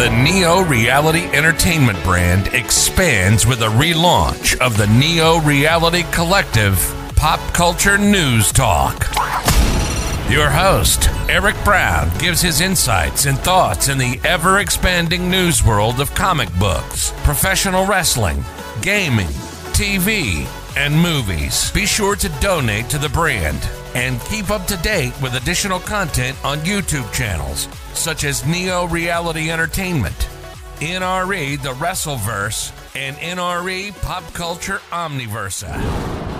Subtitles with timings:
[0.00, 6.78] The Neo Reality Entertainment brand expands with a relaunch of the Neo Reality Collective
[7.16, 8.98] Pop Culture News Talk.
[10.30, 16.00] Your host, Eric Brown, gives his insights and thoughts in the ever expanding news world
[16.00, 18.42] of comic books, professional wrestling,
[18.80, 19.28] gaming,
[19.74, 20.46] TV,
[20.78, 21.70] and movies.
[21.72, 23.60] Be sure to donate to the brand
[23.94, 29.50] and keep up to date with additional content on YouTube channels such as Neo Reality
[29.50, 30.28] Entertainment,
[30.80, 36.39] NRE The Wrestleverse, and NRE Pop Culture Omniversa.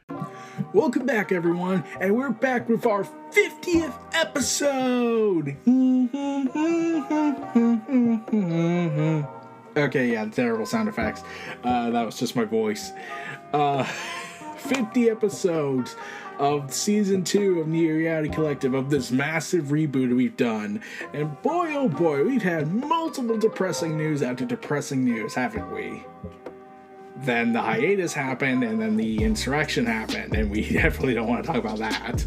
[0.73, 5.57] Welcome back, everyone, and we're back with our 50th episode.
[9.77, 11.23] okay, yeah, terrible sound effects.
[11.63, 12.91] Uh, that was just my voice.
[13.53, 13.83] Uh,
[14.57, 15.95] 50 episodes
[16.39, 20.81] of season two of Neo Reality Collective of this massive reboot we've done.
[21.13, 26.03] And boy, oh boy, we've had multiple depressing news after depressing news, haven't we?
[27.23, 31.51] Then the hiatus happened and then the insurrection happened and we definitely don't want to
[31.51, 32.25] talk about that.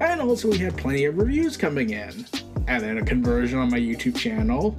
[0.00, 2.26] And also we had plenty of reviews coming in
[2.68, 4.78] and then a conversion on my youtube channel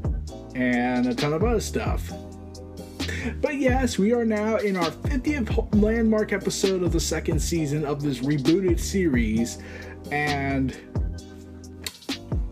[0.56, 2.12] and a ton of other stuff.
[3.40, 8.02] But yes we are now in our 50th landmark episode of the second season of
[8.02, 9.60] this rebooted series
[10.12, 10.78] and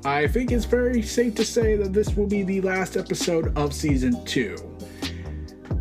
[0.05, 3.73] i think it's very safe to say that this will be the last episode of
[3.73, 4.68] season two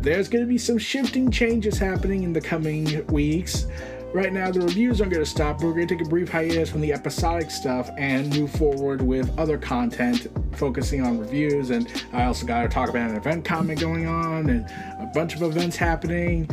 [0.01, 3.67] there's going to be some shifting changes happening in the coming weeks.
[4.13, 5.61] Right now, the reviews aren't going to stop.
[5.61, 9.37] We're going to take a brief hiatus from the episodic stuff and move forward with
[9.37, 11.69] other content focusing on reviews.
[11.69, 14.65] And I also got to talk about an event comic going on and
[14.99, 16.49] a bunch of events happening.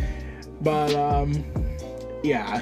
[0.60, 1.44] But, um,
[2.22, 2.60] yeah.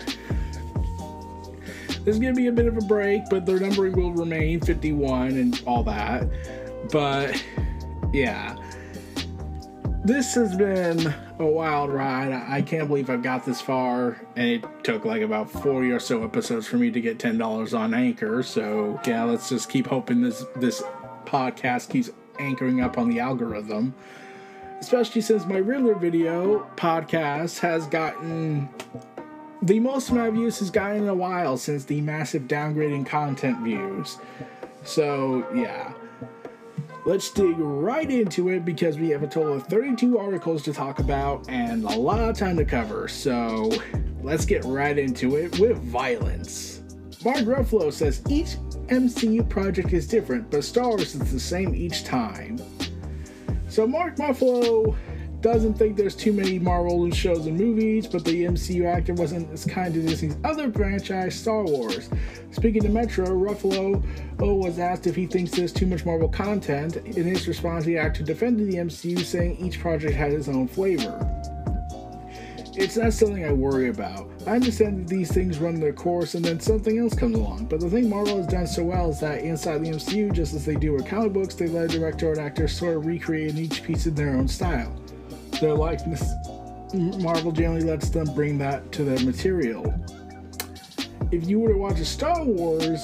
[2.05, 5.29] There's going to be a bit of a break, but the numbering will remain 51
[5.29, 6.29] and all that.
[6.93, 7.43] But,
[8.13, 8.55] yeah
[10.05, 12.31] this has been a wild ride.
[12.31, 16.23] I can't believe I've got this far, and it took like about 40 or so
[16.23, 18.43] episodes for me to get $10 on Anchor.
[18.43, 20.83] So, yeah, let's just keep hoping this this
[21.25, 23.95] podcast keeps anchoring up on the algorithm.
[24.79, 28.69] Especially since my Riddler video podcast has gotten
[29.63, 33.65] the most amount of views has gotten in a while since the massive downgrading content
[33.65, 34.19] views.
[34.83, 35.95] So, yeah
[37.07, 40.99] let's dig right into it because we have a total of 32 articles to talk
[40.99, 43.09] about and a lot of time to cover.
[43.09, 43.71] So
[44.23, 46.83] let's get right into it with violence.
[47.25, 48.57] Mark Ruffalo says each
[48.89, 52.59] MCU project is different, but Star Wars is the same each time.
[53.69, 54.97] So Mark Ruffalo
[55.45, 59.67] doesn't think there's too many Marvel shows and movies, but the MCU actor wasn't as
[59.67, 62.09] kind to Disney's other franchise, Star Wars.
[62.51, 64.03] Speaking to Metro, Ruffalo
[64.41, 66.97] oh, was asked if he thinks there's too much Marvel content.
[66.97, 71.13] In his response, the actor defended the MCU, saying each project had its own flavor.
[72.75, 74.31] It's not something I worry about.
[74.47, 77.67] I understand that these things run their course and then something else comes along.
[77.67, 80.65] But the thing Marvel has done so well is that inside the MCU, just as
[80.65, 83.57] they do with comic books, they let a director or an actor sort of recreate
[83.57, 84.91] each piece in their own style
[85.61, 86.33] their likeness.
[86.93, 89.95] Marvel generally lets them bring that to their material.
[91.31, 93.03] If you were to watch a Star Wars,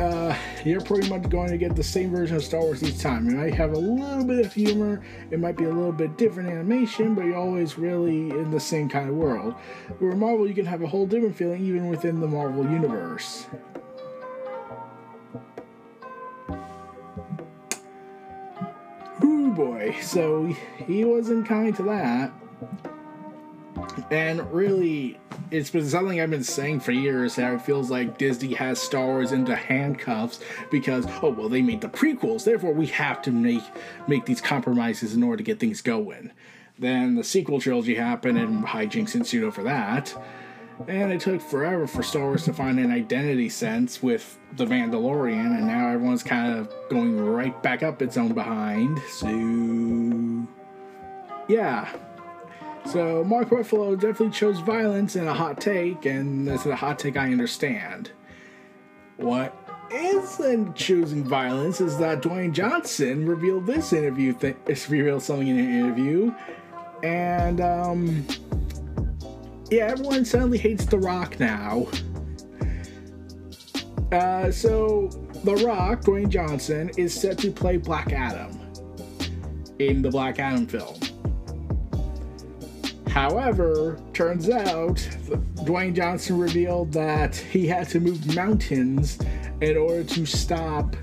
[0.00, 3.28] uh, you're pretty much going to get the same version of Star Wars each time.
[3.28, 6.48] You might have a little bit of humor, it might be a little bit different
[6.48, 9.54] animation, but you're always really in the same kind of world.
[9.98, 13.46] Where Marvel, you can have a whole different feeling even within the Marvel universe.
[19.54, 19.96] Boy.
[20.02, 20.46] So
[20.86, 22.32] he wasn't kind to that.
[24.10, 25.18] And really,
[25.50, 29.06] it's been something I've been saying for years that it feels like Disney has Star
[29.06, 30.40] Wars into handcuffs
[30.70, 33.62] because oh well they made the prequels, therefore we have to make
[34.06, 36.30] make these compromises in order to get things going.
[36.78, 40.14] Then the sequel trilogy happened and hijinks ensued over that.
[40.88, 45.56] And it took forever for Star Wars to find an identity sense with The Mandalorian,
[45.56, 49.00] and now everyone's kind of going right back up its own behind.
[49.08, 49.28] So,
[51.48, 51.88] yeah.
[52.86, 56.98] So, Mark Ruffalo definitely chose violence in a hot take, and this is a hot
[56.98, 58.10] take I understand.
[59.16, 59.56] What
[59.92, 64.56] isn't choosing violence is that Dwayne Johnson revealed this interview, th-
[64.88, 66.34] revealed something in an interview,
[67.02, 68.26] and, um,
[69.70, 71.86] yeah, everyone suddenly hates The Rock now.
[74.12, 75.08] Uh, so,
[75.44, 78.60] The Rock, Dwayne Johnson, is set to play Black Adam
[79.78, 80.94] in the Black Adam film.
[83.08, 84.96] However, turns out
[85.64, 89.18] Dwayne Johnson revealed that he had to move mountains
[89.60, 90.96] in order to stop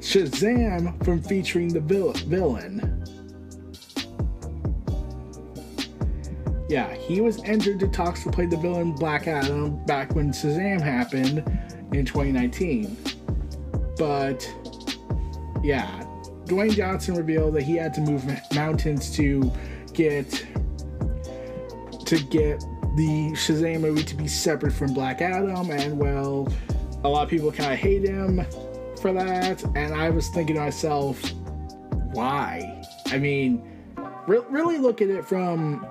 [0.00, 3.03] Shazam from featuring the villain.
[6.68, 10.80] Yeah, he was entered to talks to play the villain Black Adam back when Shazam
[10.80, 11.38] happened
[11.92, 12.96] in 2019.
[13.98, 14.50] But
[15.62, 16.02] yeah,
[16.46, 18.24] Dwayne Johnson revealed that he had to move
[18.54, 19.50] mountains to
[19.92, 20.30] get
[22.06, 22.60] to get
[22.96, 26.48] the Shazam movie to be separate from Black Adam, and well,
[27.02, 28.44] a lot of people kind of hate him
[29.00, 29.62] for that.
[29.76, 31.20] And I was thinking to myself,
[32.12, 32.82] why?
[33.06, 33.66] I mean,
[34.26, 35.86] re- really look at it from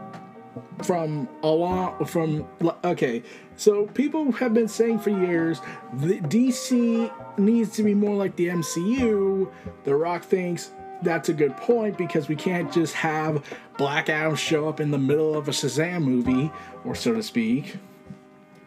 [0.83, 2.47] from a lot from
[2.83, 3.23] okay.
[3.55, 5.59] So people have been saying for years
[5.93, 9.51] the dc needs to be more like the mcu
[9.83, 10.71] the rock thinks
[11.03, 13.43] that's a good point because we can't just have
[13.77, 16.51] black adam show up in the middle of a shazam movie
[16.85, 17.75] or so to speak.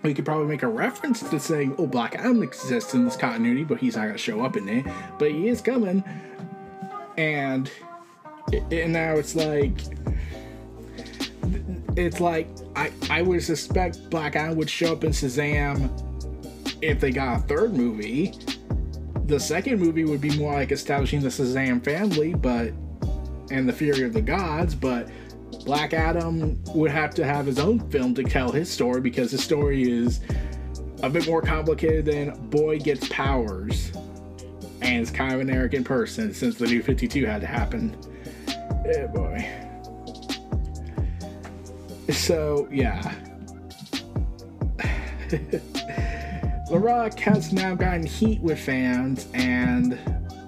[0.02, 3.64] We could probably make a reference to saying oh black adam exists in this continuity
[3.64, 4.86] but he's not going to show up in it.
[5.18, 6.04] But he is coming.
[7.16, 7.70] And
[8.70, 9.72] and now it's like
[11.96, 15.90] it's like I I would suspect Black Adam would show up in Shazam
[16.82, 18.34] if they got a third movie.
[19.26, 22.72] The second movie would be more like establishing the Shazam family, but
[23.50, 25.08] and the Fury of the Gods, but
[25.64, 29.42] Black Adam would have to have his own film to tell his story because his
[29.42, 30.20] story is
[31.02, 33.92] a bit more complicated than boy gets powers
[34.80, 37.96] and is kind of an arrogant person since the new 52 had to happen.
[38.84, 39.65] Yeah, boy.
[42.12, 43.14] So, yeah.
[45.28, 49.98] the Rock has now gotten heat with fans, and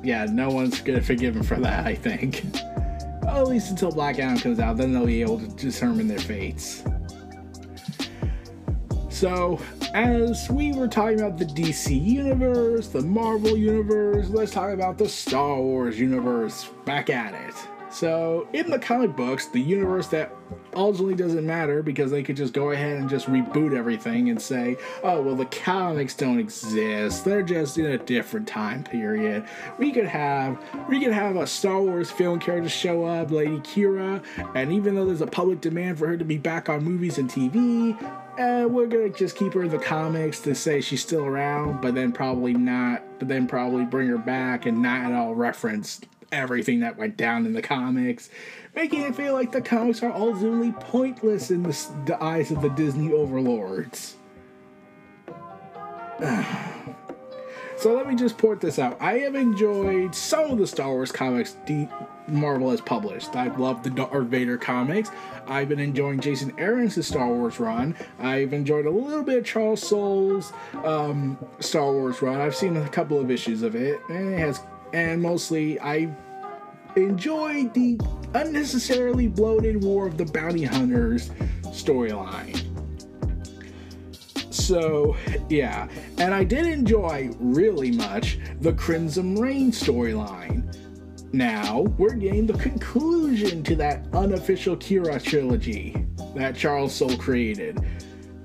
[0.02, 2.44] yeah, no one's gonna forgive him for that, I think.
[3.22, 6.18] Well, at least until Black Adam comes out, then they'll be able to determine their
[6.18, 6.84] fates.
[9.10, 9.60] So,
[9.94, 15.08] as we were talking about the DC universe, the Marvel universe, let's talk about the
[15.08, 16.68] Star Wars universe.
[16.84, 17.54] Back at it.
[17.98, 20.32] So, in the comic books, the universe that
[20.72, 24.76] ultimately doesn't matter because they could just go ahead and just reboot everything and say,
[25.02, 27.24] oh, well, the comics don't exist.
[27.24, 29.48] They're just in a different time period.
[29.78, 34.24] We could have we could have a Star Wars film character show up, Lady Qi'ra,
[34.54, 37.28] and even though there's a public demand for her to be back on movies and
[37.28, 38.00] TV,
[38.38, 41.96] uh, we're gonna just keep her in the comics to say she's still around, but
[41.96, 46.00] then probably not, but then probably bring her back and not at all reference
[46.32, 48.30] everything that went down in the comics,
[48.74, 52.70] making it feel like the comics are ultimately pointless in the, the eyes of the
[52.70, 54.16] Disney overlords.
[57.76, 59.00] so let me just port this out.
[59.00, 61.88] I have enjoyed some of the Star Wars comics D-
[62.26, 63.34] Marvel has published.
[63.36, 65.10] I've loved the Darth Vader comics.
[65.46, 67.96] I've been enjoying Jason Aaron's Star Wars run.
[68.18, 70.52] I've enjoyed a little bit of Charles Soule's
[70.84, 72.40] um, Star Wars run.
[72.40, 74.60] I've seen a couple of issues of it, and it has
[74.92, 76.14] and mostly I
[76.96, 78.00] enjoyed the
[78.34, 81.30] unnecessarily bloated War of the Bounty Hunters
[81.64, 82.64] storyline.
[84.52, 85.16] So,
[85.48, 90.74] yeah, and I did enjoy really much the Crimson Reign storyline.
[91.32, 97.80] Now, we're getting the conclusion to that unofficial Qi'ra trilogy that Charles Soule created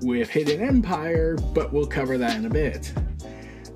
[0.02, 2.92] with Hidden Empire, but we'll cover that in a bit.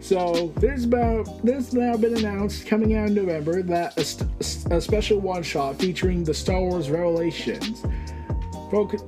[0.08, 5.18] So there's about there's now been announced coming out in November that a, a special
[5.18, 7.84] one shot featuring the Star Wars Revelations.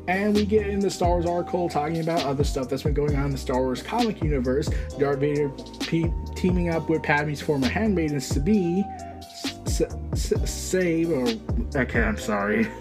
[0.08, 3.16] And we get in the Star Wars article talking about other stuff that's been going
[3.16, 4.68] on in the Star Wars comic universe.
[4.98, 5.48] Darth Vader
[5.80, 8.84] pe- teaming up with Padme's former handmaiden Sabine,
[9.22, 9.80] S-
[10.12, 11.28] S- save or
[11.76, 12.70] okay, I'm sorry.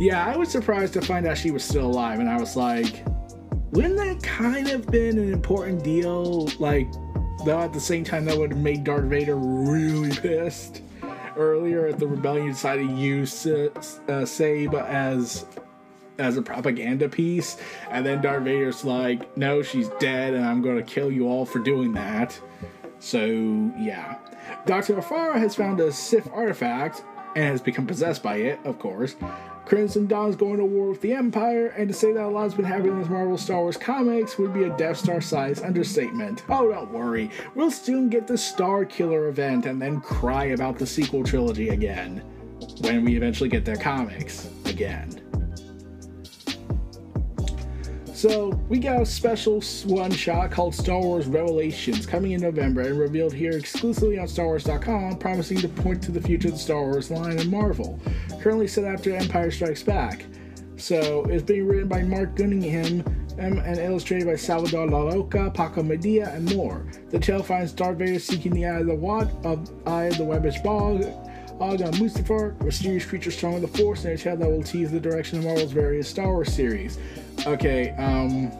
[0.00, 3.04] Yeah, I was surprised to find out she was still alive, and I was like,
[3.72, 6.48] wouldn't that kind of been an important deal?
[6.58, 6.92] Like,
[7.44, 10.82] though at the same time, that would have made Darth Vader really pissed.
[11.36, 15.46] Earlier, the rebellion decided to use uh, Sabe as
[16.18, 17.56] as a propaganda piece,
[17.90, 21.46] and then Darth Vader's like, "No, she's dead, and I'm going to kill you all
[21.46, 22.38] for doing that."
[22.98, 23.24] So
[23.78, 24.18] yeah,
[24.66, 27.02] Doctor Aphra has found a Sith artifact
[27.34, 29.16] and has become possessed by it, of course.
[29.64, 32.64] Crimson Dawn's going to war with the Empire, and to say that a lot's been
[32.64, 36.44] happening in this Marvel Star Wars comics would be a Death Star sized understatement.
[36.48, 40.86] Oh, don't worry, we'll soon get the Star Killer event and then cry about the
[40.86, 42.22] sequel trilogy again.
[42.80, 45.21] When we eventually get their comics again.
[48.22, 52.96] So, we got a special one shot called Star Wars Revelations coming in November and
[52.96, 57.10] revealed here exclusively on StarWars.com, promising to point to the future of the Star Wars
[57.10, 57.98] line and Marvel,
[58.40, 60.24] currently set after Empire Strikes Back.
[60.76, 63.00] So, it's being written by Marc Guggenheim
[63.40, 66.86] um, and illustrated by Salvador Larroca, Paco Medina, and more.
[67.10, 70.22] The tale finds Darth Vader seeking the eye of the Wat of Eye of the
[70.22, 71.02] Webbish Bog,
[71.60, 75.00] Aga Mustafar, mysterious creature strong with the Force, and a tale that will tease the
[75.00, 76.98] direction of Marvel's various Star Wars series.
[77.46, 78.50] Okay, um.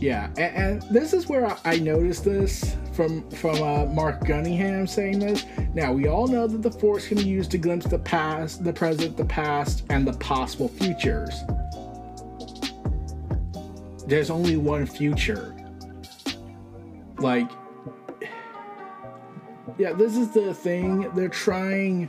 [0.00, 4.86] Yeah, and, and this is where I, I noticed this from from uh, Marc Guggenheim
[4.86, 5.44] saying this.
[5.74, 8.72] Now we all know that the Force can be used to glimpse the past, the
[8.72, 11.34] present, the past, and the possible futures.
[14.06, 15.54] There's only one future.
[17.18, 17.50] Like,
[19.78, 21.10] yeah, this is the thing.
[21.14, 22.08] They're trying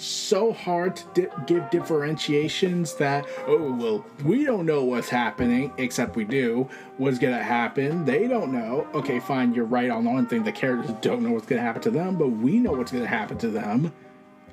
[0.00, 6.16] so hard to di- give differentiations that oh well we don't know what's happening except
[6.16, 6.68] we do.
[6.96, 8.06] What's gonna happen?
[8.06, 8.88] They don't know.
[8.94, 10.42] Okay fine you're right on one thing.
[10.42, 13.36] The characters don't know what's gonna happen to them but we know what's gonna happen
[13.38, 13.92] to them.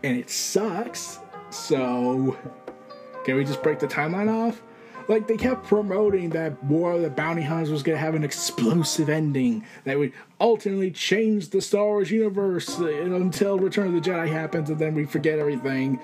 [0.04, 1.20] And it sucks.
[1.50, 2.38] So
[3.24, 4.62] can we just break the timeline off
[5.08, 9.10] like they kept promoting that War of the Bounty Hunters was gonna have an explosive
[9.10, 14.28] ending that would ultimately change the Star Wars universe uh, until Return of the Jedi
[14.28, 16.00] happens, and then we forget everything.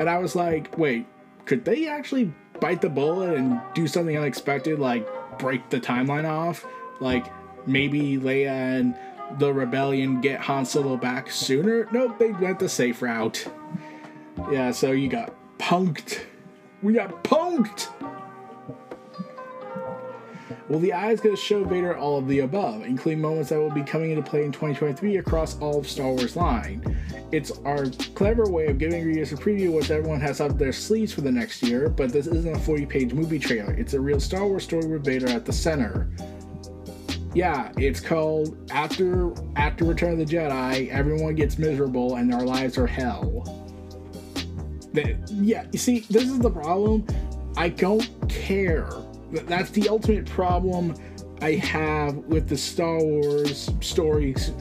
[0.00, 1.06] And I was like, wait,
[1.44, 5.06] could they actually bite the bullet and do something unexpected, like
[5.38, 6.66] break the timeline off?
[7.00, 7.26] Like
[7.66, 8.94] maybe Leia and
[9.38, 11.88] the rebellion get Han Solo back sooner?
[11.92, 13.46] Nope, they went the safe route.
[14.50, 16.24] Yeah, so you got punked.
[16.82, 17.88] We got punked!
[20.68, 23.58] Well, the eye is going to show Vader all of the above, including moments that
[23.58, 26.94] will be coming into play in 2023 across all of Star Wars line.
[27.32, 30.74] It's our clever way of giving readers a preview of what everyone has up their
[30.74, 33.72] sleeves for the next year, but this isn't a 40 page movie trailer.
[33.72, 36.10] It's a real Star Wars story with Vader at the center.
[37.34, 42.76] Yeah, it's called After After Return of the Jedi, everyone gets miserable and our lives
[42.76, 43.42] are hell.
[44.92, 47.06] The, yeah, you see, this is the problem.
[47.56, 48.90] I don't care
[49.32, 50.94] that's the ultimate problem
[51.40, 54.52] I have with the Star Wars stories.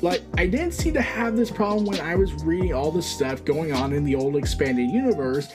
[0.00, 3.44] Like, I didn't seem to have this problem when I was reading all the stuff
[3.44, 5.48] going on in the old expanded universe,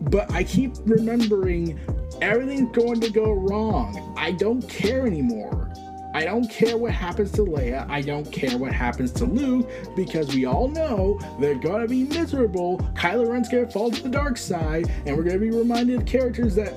[0.00, 1.78] but I keep remembering
[2.22, 4.14] everything's going to go wrong.
[4.16, 5.70] I don't care anymore.
[6.14, 7.90] I don't care what happens to Leia.
[7.90, 12.78] I don't care what happens to Luke because we all know they're gonna be miserable.
[12.94, 16.54] Kylo Ren's gonna fall to the dark side, and we're gonna be reminded of characters
[16.54, 16.72] that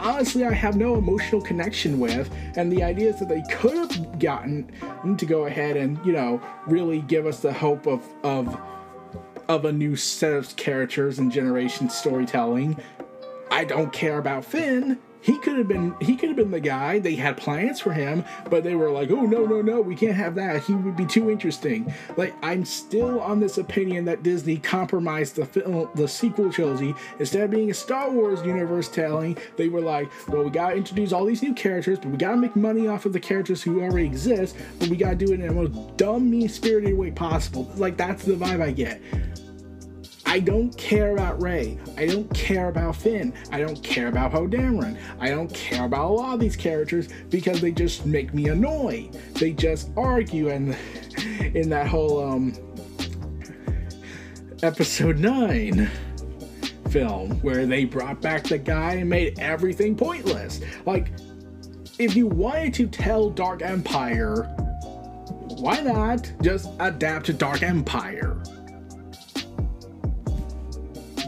[0.00, 4.70] honestly I have no emotional connection with, and the ideas that they could have gotten
[5.16, 8.60] to go ahead and you know really give us the hope of of
[9.48, 12.78] of a new set of characters and generation storytelling.
[13.50, 16.98] I don't care about Finn he could have been he could have been the guy.
[16.98, 20.14] They had plans for him, but they were like, "Oh no, no, no, we can't
[20.14, 20.62] have that.
[20.64, 25.46] He would be too interesting." Like I'm still on this opinion that Disney compromised the
[25.46, 26.94] film, the sequel trilogy.
[27.18, 31.10] Instead of being a Star Wars universe telling, they were like, "Well, we gotta introduce
[31.10, 34.04] all these new characters, but we gotta make money off of the characters who already
[34.04, 38.24] exist, but we gotta do it in the most dumb, mean-spirited way possible." Like that's
[38.24, 39.00] the vibe I get.
[40.26, 41.78] I don't care about Rey.
[41.96, 43.32] I don't care about Finn.
[43.52, 44.98] I don't care about Poe Dameron.
[45.20, 49.12] I don't care about a lot of these characters because they just make me annoyed.
[49.34, 50.76] They just argue and
[51.54, 52.54] in that whole um
[54.62, 55.90] episode 9
[56.90, 60.60] film where they brought back the guy and made everything pointless.
[60.86, 61.12] Like
[61.98, 64.44] if you wanted to tell Dark Empire,
[65.58, 68.42] why not just adapt to Dark Empire?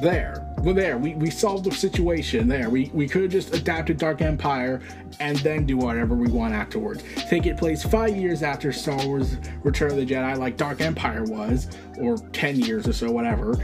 [0.00, 0.42] There.
[0.58, 0.98] Well there.
[0.98, 2.70] We, we solved the situation there.
[2.70, 4.80] We, we could have just adapted dark empire
[5.20, 7.04] and then do whatever we want afterwards.
[7.28, 11.24] Take it place five years after star wars return of the jedi like dark empire
[11.24, 13.56] was or 10 years or so whatever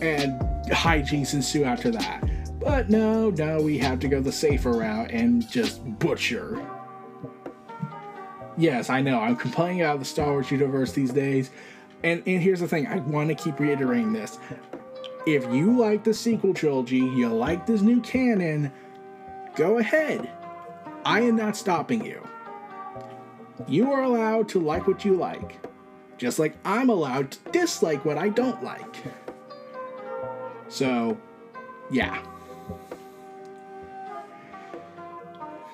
[0.00, 2.28] and hijinks ensue after that.
[2.58, 6.60] But no, no, we have to go the safer route and just butcher.
[8.56, 11.50] Yes, I know, I'm complaining about the Star Wars universe these days.
[12.02, 12.86] And, and here's the thing.
[12.86, 14.38] I want to keep reiterating this.
[15.26, 18.72] If you like the sequel trilogy, you like this new canon,
[19.54, 20.30] go ahead.
[21.04, 22.26] I am not stopping you.
[23.68, 25.58] You are allowed to like what you like,
[26.16, 28.96] just like I'm allowed to dislike what I don't like.
[30.68, 31.18] So,
[31.90, 32.22] yeah.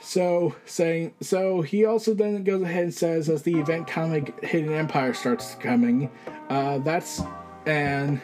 [0.01, 4.73] So saying so he also then goes ahead and says as the event comic Hidden
[4.73, 6.11] Empire starts coming,
[6.49, 7.23] uh, that's
[7.67, 8.21] and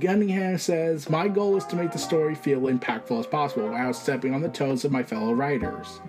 [0.00, 4.34] Cunningham says my goal is to make the story feel impactful as possible without stepping
[4.34, 6.00] on the toes of my fellow writers.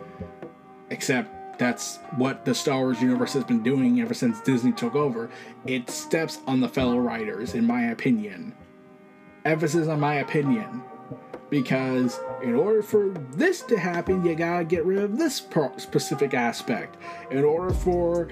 [0.90, 5.30] Except that's what the Star Wars universe has been doing ever since Disney took over.
[5.66, 8.56] It steps on the fellow writers, in my opinion.
[9.46, 10.82] Emphasis on my opinion
[11.54, 15.36] because in order for this to happen, you gotta get rid of this
[15.78, 16.98] specific aspect.
[17.30, 18.30] In order for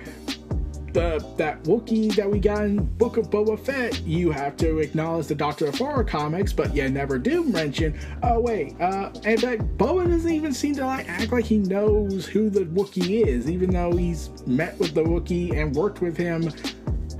[0.93, 5.27] the that Wookiee that we got in Book of Boba Fett, you have to acknowledge
[5.27, 7.97] the Doctor Aphra comics, but you never do mention.
[8.23, 12.25] Oh wait, uh, and that Boba doesn't even seem to like act like he knows
[12.25, 16.51] who the Wookiee is, even though he's met with the Wookiee and worked with him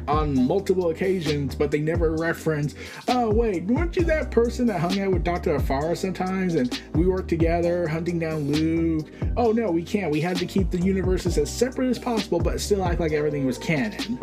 [0.08, 2.76] on multiple occasions, but they never reference,
[3.08, 5.56] oh, wait, weren't you that person that hung out with Dr.
[5.56, 9.08] Aphra sometimes and we worked together hunting down Luke?
[9.38, 10.12] Oh, no, we can't.
[10.12, 13.46] We had to keep the universes as separate as possible, but still act like everything
[13.46, 14.20] was canon.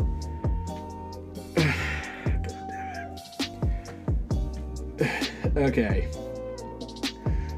[5.56, 6.08] okay.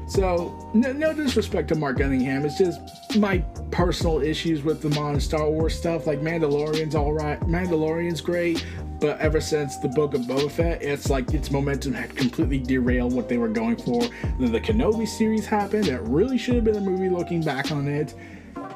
[0.07, 2.45] So, no, no, disrespect to Mark Cunningham.
[2.45, 2.79] It's just
[3.17, 3.43] my
[3.81, 6.05] personal issues with the modern Star Wars stuff.
[6.05, 8.63] Like Mandalorian's all right, Mandalorian's great,
[8.99, 13.11] but ever since the Book of Boba Fett, it's like its momentum had completely derailed
[13.11, 14.03] what they were going for.
[14.39, 15.87] Then the Kenobi series happened.
[15.87, 17.09] It really should have been a movie.
[17.09, 18.13] Looking back on it,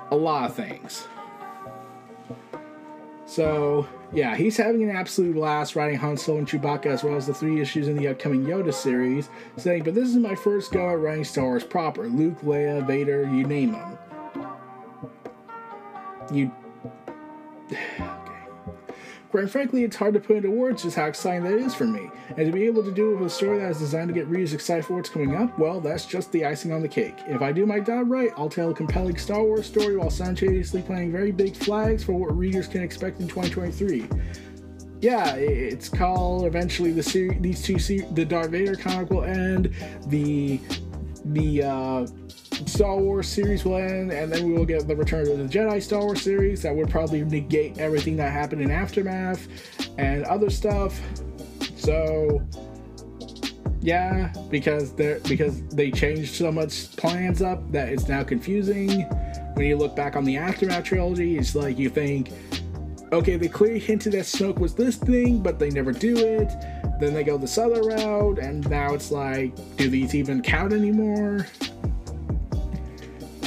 [0.10, 1.08] a lot of things.
[3.28, 7.28] So yeah, he's having an absolute blast writing Han Solo and Chewbacca as well as
[7.28, 10.90] the three issues in the upcoming Yoda series, saying, But this is my first go
[10.90, 14.00] at writing Star Wars proper Luke, Leia, Vader, you name them.
[16.32, 16.52] You.
[17.72, 17.82] okay.
[19.32, 22.10] Quite frankly, it's hard to put into words just how exciting that is for me.
[22.38, 24.28] And to be able to do it with a story that is designed to get
[24.28, 27.18] readers excited for what's coming up, well, that's just the icing on the cake.
[27.28, 30.84] If I do my job right, I'll tell a compelling Star Wars story while simultaneously
[30.84, 34.08] planting very big flags for what readers can expect in 2023
[35.02, 37.40] yeah, it's called eventually the series.
[37.40, 39.72] These two series, the Darth Vader comic will end.
[40.08, 40.60] The
[41.26, 42.08] the uh,
[42.66, 45.82] Star Wars series will end, and then we will get the Return of the Jedi
[45.82, 49.48] Star Wars series that would probably negate everything that happened in Aftermath
[49.98, 51.00] and other stuff.
[51.76, 52.42] So
[53.82, 59.04] yeah, because they because they changed so much plans up that it's now confusing.
[59.54, 62.32] When you look back on the Aftermath trilogy, it's like you think,
[63.14, 66.52] okay, they clearly hinted that Snoke was this thing, but they never do it.
[67.00, 71.48] Then they go this other route, and now it's like, do these even count anymore?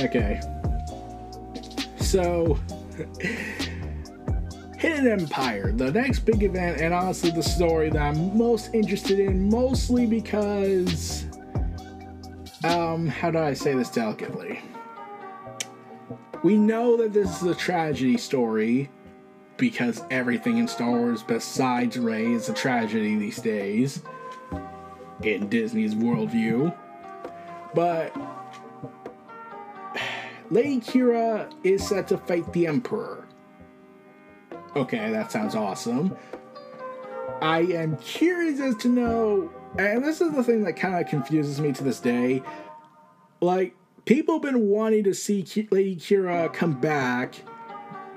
[0.00, 0.40] Okay.
[2.00, 2.58] So,
[4.78, 9.48] Hidden Empire, the next big event, and honestly, the story that I'm most interested in,
[9.48, 11.24] mostly because.
[12.64, 14.60] Um, how do I say this delicately?
[16.42, 18.90] We know that this is a tragedy story
[19.56, 24.02] because everything in Star Wars besides Rey is a tragedy these days
[25.22, 26.74] in Disney's worldview.
[27.74, 28.16] But
[30.50, 33.26] Lady Qi'ra is set to fight the Emperor.
[34.76, 36.16] Okay, that sounds awesome.
[37.40, 41.60] I am curious as to know, and this is the thing that kind of confuses
[41.60, 42.42] me to this day.
[43.40, 47.34] Like, people have been wanting to see Lady Qi'ra come back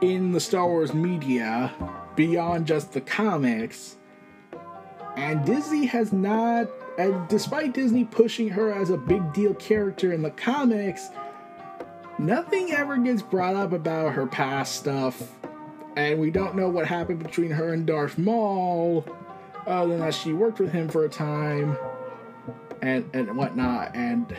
[0.02, 1.74] in the Star Wars media
[2.16, 3.98] beyond just the comics.
[5.18, 10.22] And Disney has not, and despite Disney pushing her as a big deal character in
[10.22, 11.10] the comics,
[12.22, 15.22] nothing ever gets brought up about her past stuff,
[15.96, 19.06] and we don't know what happened between her and Darth Maul,
[19.66, 21.78] other than that she worked with him for a time,
[22.82, 23.96] and and whatnot.
[23.96, 24.36] And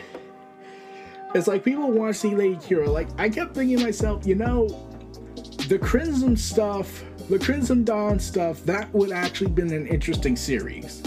[1.35, 2.87] it's like people want to see Lady Qi'ra.
[2.87, 4.67] Like I kept thinking to myself, you know,
[5.67, 11.03] the Crimson stuff, the Crimson Dawn stuff, that would actually been an interesting series.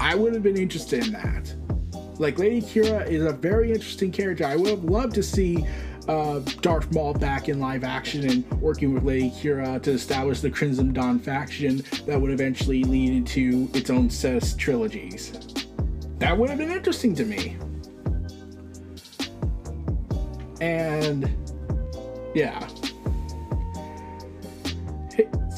[0.00, 1.54] I would have been interested in that.
[2.20, 4.44] Like Lady Qi'ra is a very interesting character.
[4.44, 5.64] I would have loved to see
[6.08, 10.50] uh, Darth Maul back in live action and working with Lady Qi'ra to establish the
[10.50, 15.32] Crimson Dawn faction that would eventually lead into its own set of trilogies.
[16.18, 17.56] That would have been interesting to me.
[20.60, 21.30] And
[22.34, 22.66] yeah,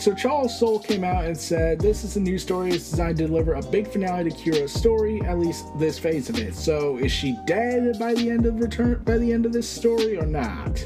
[0.00, 2.70] so Charles Soule came out and said, "This is a new story.
[2.70, 6.38] It's designed to deliver a big finale to Qi'ra's story, at least this phase of
[6.38, 6.54] it.
[6.54, 10.18] So is she dead by the end of return by the end of this story
[10.18, 10.82] or not?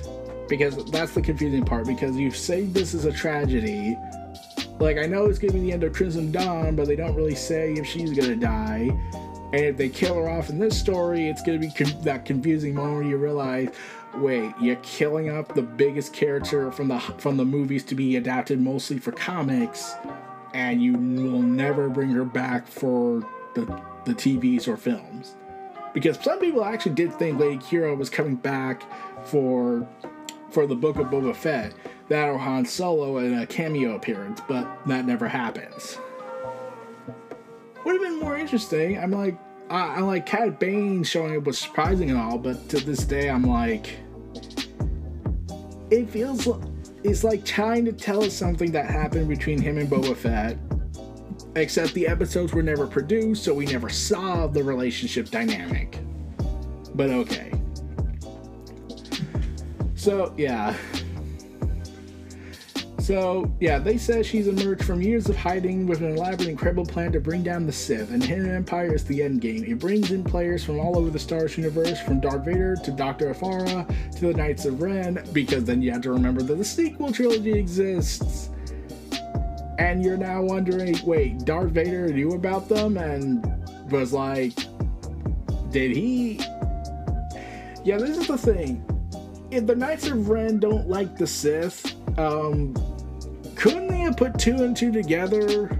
[0.49, 1.87] Because that's the confusing part.
[1.87, 3.97] Because you say this is a tragedy,
[4.81, 7.37] like I know it's gonna be the end of Crimson Dawn, but they don't really
[7.37, 8.91] say if she's gonna die.
[9.53, 12.75] And if they kill her off in this story, it's gonna be con- that confusing
[12.75, 13.69] moment where you realize,
[14.19, 18.61] wait, you're killing up the biggest character from the from the movies to be adapted
[18.61, 19.95] mostly for comics,
[20.53, 23.65] and you will never bring her back for the
[24.05, 25.37] the TVs or films.
[25.93, 28.83] Because some people actually did think Lady Qi'ra was coming back
[29.25, 29.87] for
[30.51, 31.75] for the Book of Boba Fett,
[32.09, 35.99] that or Han Solo in a cameo appearance, but that never happens.
[37.85, 38.99] Would have been more interesting.
[38.99, 39.37] I'm like,
[39.71, 43.29] I, am like Cad Bane showing up was surprising and all, but to this day,
[43.29, 43.99] I'm like,
[45.95, 46.63] it feels like
[47.05, 50.59] it's like trying to tell us something that happened between him and Boba Fett.
[51.57, 55.99] Except the episodes were never produced, so we never saw the relationship dynamic.
[56.95, 57.53] But okay.
[59.95, 60.77] So, yeah.
[63.05, 67.13] So, yeah, they say she's emerged from years of hiding with an elaborate, incredible plan
[67.13, 69.69] to bring down the Sith, and Hidden Empire is the endgame.
[69.69, 72.91] It brings in players from all over the Star Wars universe, from Darth Vader to
[72.91, 73.29] Dr.
[73.29, 73.87] Aphra
[74.17, 77.53] to the Knights of Ren, because then you have to remember that the sequel trilogy
[77.53, 78.49] exists.
[79.79, 83.45] And you're now wondering, wait, Darth Vader knew about them and
[83.93, 84.55] was like,
[85.71, 86.41] did he?
[87.85, 88.83] Yeah, this is the thing.
[89.51, 92.75] If the Knights of Ren don't like the Sith, um,
[94.13, 95.71] put two and two together?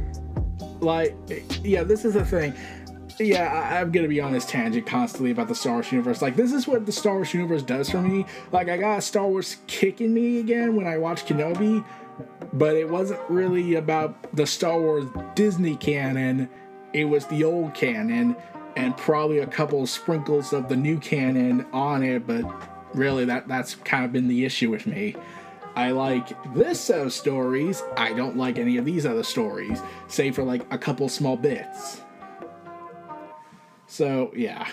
[0.81, 1.17] Like,
[1.63, 2.55] yeah, this is the thing.
[3.19, 6.21] Yeah, I, am gonna be on this tangent constantly about the Star Wars universe.
[6.21, 8.27] Like, this is what the Star Wars universe does for me.
[8.51, 11.85] Like, I got Star Wars kicking me again when I watched Kenobi,
[12.53, 16.49] but it wasn't really about the Star Wars Disney canon.
[16.93, 18.37] It was the old canon
[18.77, 22.45] and probably a couple sprinkles of the new canon on it, but
[22.95, 25.15] really that that's kind of been the issue with me.
[25.77, 27.83] I like this set of stories.
[27.97, 32.01] I don't like any of these other stories, save for like a couple small bits.
[33.87, 34.69] So yeah.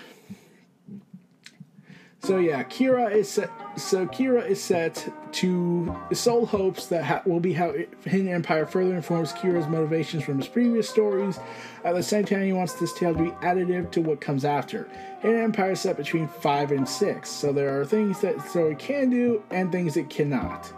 [2.19, 3.49] So yeah, Qi'ra is set.
[3.77, 8.95] So Qi'ra is set to Soule hopes that ha- will be how Hidden Empire further
[8.95, 11.39] informs Qi'ra's motivations from his previous stories.
[11.83, 14.87] At the same time, he wants this tale to be additive to what comes after.
[15.21, 18.75] Hidden Empire is set between five and six, so there are things that the story
[18.75, 20.71] can do and things it cannot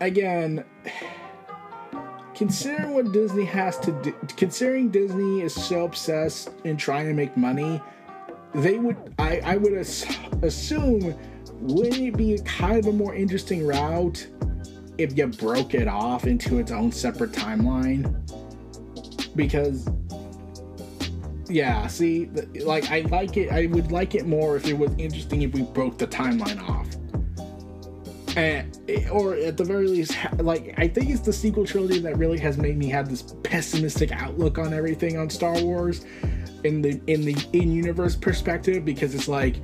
[0.00, 0.64] again,
[2.34, 7.36] considering what Disney has to do, considering Disney is so obsessed in trying to make
[7.36, 7.80] money,
[8.54, 11.14] they would, I, I would assume,
[11.60, 14.26] wouldn't it be kind of a more interesting route
[14.98, 18.14] if you broke it off into its own separate timeline?
[19.34, 19.88] Because
[21.50, 22.26] yeah, see,
[22.64, 23.50] like I like it.
[23.50, 26.86] I would like it more if it was interesting if we broke the timeline off
[28.38, 32.16] and, eh, or at the very least, like I think it's the sequel trilogy that
[32.16, 36.04] really has made me have this pessimistic outlook on everything on Star Wars,
[36.64, 39.56] in the in the in universe perspective, because it's like,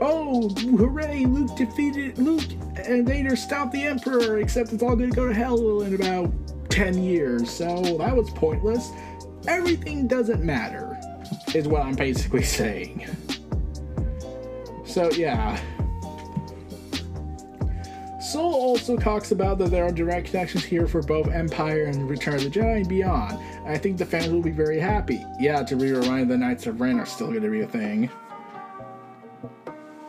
[0.00, 2.50] oh hooray, Luke defeated Luke
[2.84, 6.32] and Vader stopped the Emperor, except it's all to go to hell in about
[6.70, 8.90] ten years, so that was pointless.
[9.46, 10.98] Everything doesn't matter,
[11.54, 13.06] is what I'm basically saying.
[14.84, 15.60] So yeah.
[18.34, 22.34] Soule also talks about that there are direct connections here for both Empire and Return
[22.34, 23.38] of the Jedi and beyond.
[23.64, 25.24] I think the fans will be very happy.
[25.38, 28.10] Yeah, to be reminded the Knights of Ren are still going to be a thing.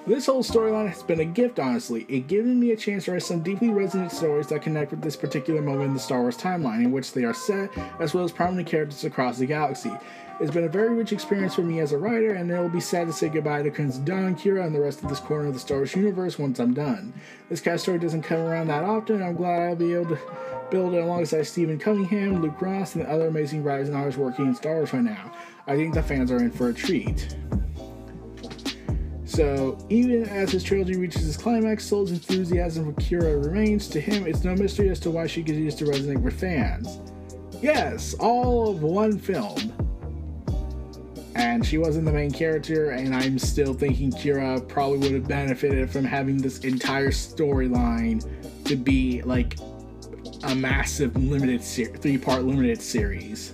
[0.07, 2.07] This whole storyline has been a gift, honestly.
[2.09, 5.15] It given me a chance to write some deeply resonant stories that connect with this
[5.15, 8.31] particular moment in the Star Wars timeline, in which they are set, as well as
[8.31, 9.91] prominent characters across the galaxy.
[10.37, 12.81] It's been a very rich experience for me as a writer, and it will be
[12.81, 15.53] sad to say goodbye to Crimson Dawn, Qi'ra, and the rest of this corner of
[15.53, 17.13] the Star Wars universe once I'm done.
[17.47, 20.19] This of story doesn't come around that often, and I'm glad I'll be able to
[20.69, 24.47] build it alongside Stephen Cunningham, Luke Ross, and the other amazing writers and artists working
[24.47, 25.31] in Star Wars right now.
[25.67, 27.37] I think the fans are in for a treat.
[29.23, 33.87] So, even as his trilogy reaches its climax, Soule's enthusiasm for Qi'ra remains.
[33.87, 36.99] To him, it's no mystery as to why she continues to resonate with fans.
[37.61, 39.73] Yes, all of one film
[41.35, 45.89] and she wasn't the main character and i'm still thinking Qi'ra probably would have benefited
[45.91, 48.25] from having this entire storyline
[48.63, 49.57] to be like
[50.43, 53.53] a massive limited ser- three part limited series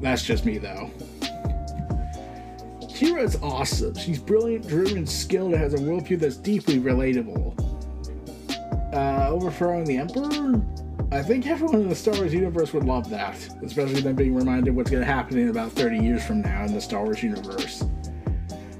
[0.00, 0.90] that's just me though
[2.94, 3.96] Qi'ra's awesome.
[3.96, 7.52] She's brilliant, driven, skilled, and has a worldview that's deeply relatable.
[8.94, 10.62] Uh, overthrowing the Emperor?
[11.14, 14.74] I think everyone in the Star Wars universe would love that, especially them being reminded
[14.74, 17.84] what's going to happen in about 30 years from now in the Star Wars universe.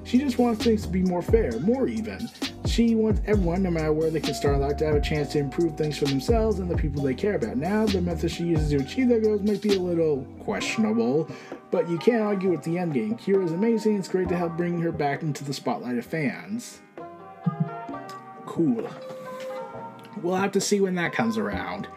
[0.02, 2.28] She just wants things to be more fair, more even.
[2.66, 5.38] She wants everyone, no matter where they can start life, to have a chance to
[5.38, 7.56] improve things for themselves and the people they care about.
[7.56, 11.30] Now, the method she uses to achieve that goals might be a little questionable,
[11.70, 13.16] but you can't argue with the endgame.
[13.16, 13.96] Qi'ra is amazing.
[13.96, 16.80] It's great to help bring her back into the spotlight of fans.
[18.44, 18.90] Cool.
[20.22, 21.88] We'll have to see when that comes around.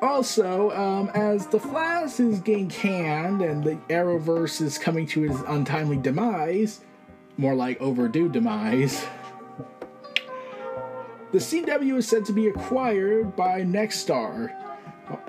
[0.00, 5.40] Also, um, as the Flash is getting canned and the Arrowverse is coming to its
[5.46, 6.80] untimely demise,
[7.36, 9.06] more like overdue demise,
[11.32, 14.52] the CW is said to be acquired by Nexstar.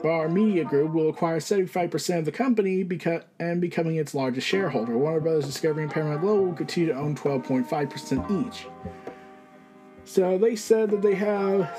[0.03, 4.97] Our media group will acquire 75% of the company beca- and becoming its largest shareholder.
[4.97, 8.67] Warner Brothers Discovery and Paramount Global will continue to own 12.5% each.
[10.05, 11.69] So they said that they have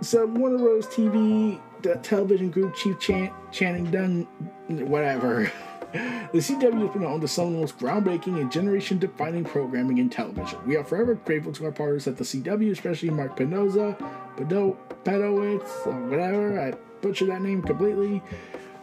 [0.00, 0.86] so Warner Bros.
[0.86, 4.22] TV the television group chief Chan- Channing Dunn,
[4.68, 5.50] whatever.
[5.90, 9.96] The CW has been home to some of the most groundbreaking and generation defining programming
[9.96, 10.58] in television.
[10.66, 13.96] We are forever grateful to our partners at the CW, especially Mark Penoza,
[14.36, 18.20] Bedo- Pedowitz, or whatever, I butchered that name completely,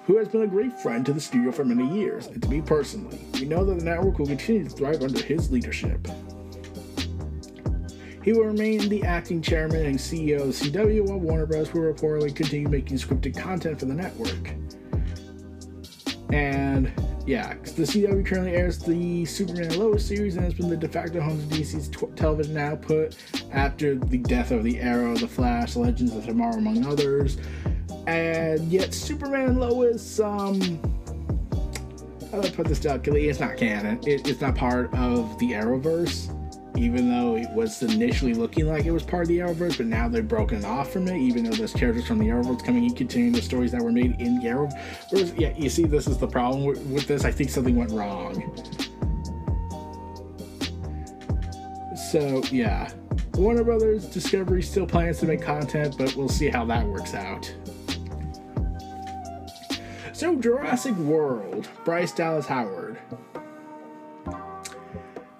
[0.08, 2.62] who has been a great friend to the studio for many years, and to me
[2.62, 3.20] personally.
[3.36, 6.08] We know that the network will continue to thrive under his leadership.
[8.26, 11.72] He will remain the acting chairman and CEO of CW, while Warner Bros.
[11.72, 14.56] will reportedly continue making scripted content for the network.
[16.34, 16.92] And
[17.28, 21.22] yeah, the CW currently airs the Superman Lois series and has been the de facto
[21.22, 23.16] home to DC's television output
[23.52, 27.38] after the death of the Arrow, the Flash, Legends of Tomorrow, among others.
[28.08, 30.60] And yet, Superman Lois, um,
[32.32, 33.30] how do I put this delicately?
[33.30, 34.00] It's not canon.
[34.08, 36.32] It, it's not part of the Arrowverse
[36.78, 40.08] even though it was initially looking like it was part of the Arrowverse, but now
[40.08, 43.34] they've broken off from it, even though there's characters from the Arrowverse coming in, continuing
[43.34, 45.40] the stories that were made in the Arrowverse.
[45.40, 47.24] Yeah, you see, this is the problem with, with this.
[47.26, 48.54] I think something went wrong.
[52.12, 52.92] So, yeah.
[53.34, 57.54] Warner Brothers Discovery still plans to make content, but we'll see how that works out.
[60.14, 62.98] So, Jurassic World, Bryce Dallas Howard.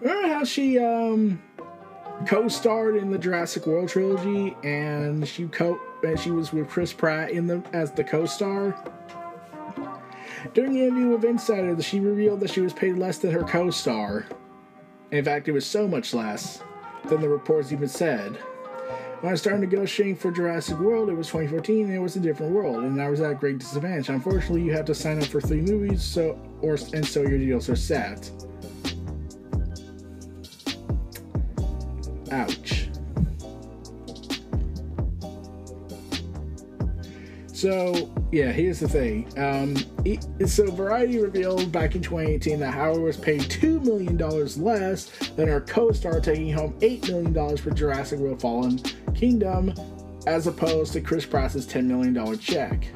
[0.06, 1.42] Remember how she um
[2.28, 7.32] co-starred in the Jurassic World trilogy, and she co and she was with Chris Pratt
[7.32, 8.78] in the as the co-star.
[10.54, 14.28] During the interview with Insider, she revealed that she was paid less than her co-star.
[15.10, 16.62] In fact, it was so much less
[17.06, 18.36] than the reports even said.
[19.22, 22.52] When I started negotiating for Jurassic World, it was 2014 and it was a different
[22.52, 24.10] world, and I was at a great disadvantage.
[24.10, 27.70] Unfortunately, you have to sign up for three movies, so or and so your deals
[27.70, 28.30] are set.
[32.32, 32.90] Ouch.
[37.56, 39.32] So, yeah, here's the thing.
[39.38, 45.06] Um, it, so, Variety revealed back in 2018 that Howard was paid $2 million less
[45.36, 48.78] than her co star, taking home $8 million for Jurassic World Fallen
[49.16, 49.74] Kingdom,
[50.28, 52.88] as opposed to Chris Pratt's $10 million check.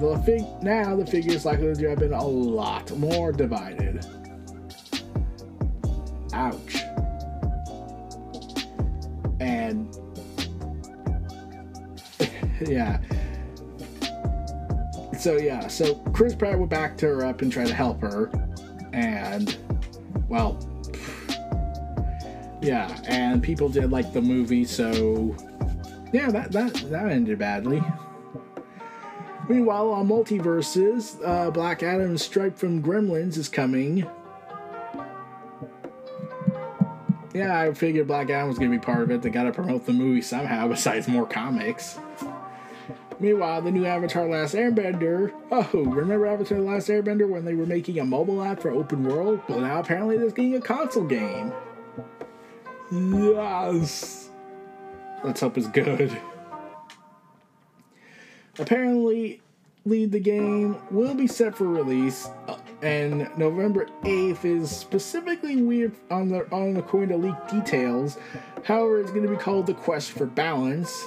[0.00, 4.04] The fig- now, the figure is likely to have been a lot more divided.
[6.32, 6.81] Ouch
[9.72, 9.96] and
[12.68, 13.00] yeah.
[15.18, 18.30] So yeah, so Chris Pratt would back to her up and try to help her,
[18.92, 19.56] and
[20.28, 20.58] well,
[22.60, 25.36] yeah, and people did like the movie, so
[26.12, 27.82] yeah, that that that ended badly.
[29.48, 34.06] Meanwhile, on MultiVersus, uh, Black Adam's Stripe from Gremlins is coming.
[37.34, 39.22] Yeah, I figured Black Adam was gonna be part of it.
[39.22, 41.98] They gotta promote the movie somehow, besides more comics.
[43.20, 45.32] Meanwhile, the new Avatar Last Airbender.
[45.50, 49.40] Oh, remember Avatar Last Airbender when they were making a mobile app for open world?
[49.48, 51.52] Well, now apparently there's getting a console game.
[52.90, 54.30] Yes!
[55.22, 56.18] Let's hope it's good.
[58.58, 59.40] Apparently,
[59.84, 65.92] Lead the Game will be set for release, uh, and November 8th is specifically weird
[66.08, 68.16] on the on according to leaked details.
[68.62, 71.04] However, it's going to be called The Quest for Balance.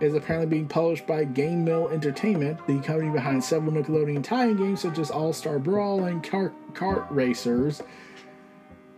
[0.00, 4.98] Is apparently being published by GameMill Entertainment, the company behind several Nickelodeon tie-in games such
[4.98, 7.82] as All Star Brawl and Kart Racers.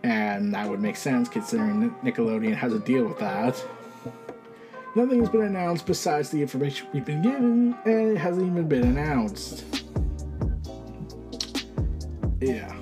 [0.03, 3.63] And that would make sense considering Nickelodeon has a deal with that.
[4.97, 8.81] Nothing has been announced besides the information we've been given, and it hasn't even been
[8.81, 9.63] announced.
[12.41, 12.75] Yeah.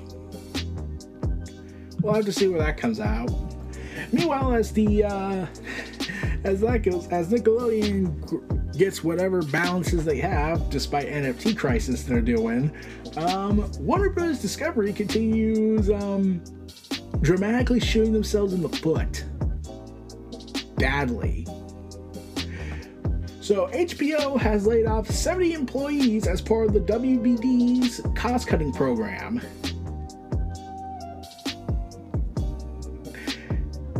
[2.01, 3.29] we'll have to see where that comes out.
[4.13, 5.45] Meanwhile, as the uh,
[6.45, 12.71] as that goes, as Nickelodeon gets whatever balances they have, despite NFT crisis they're doing,
[13.17, 14.39] um, Warner Bros.
[14.39, 16.41] Discovery continues um,
[17.19, 19.25] dramatically shooting themselves in the foot
[20.77, 21.45] badly.
[23.45, 29.39] So HBO has laid off 70 employees as part of the WBD's cost-cutting program.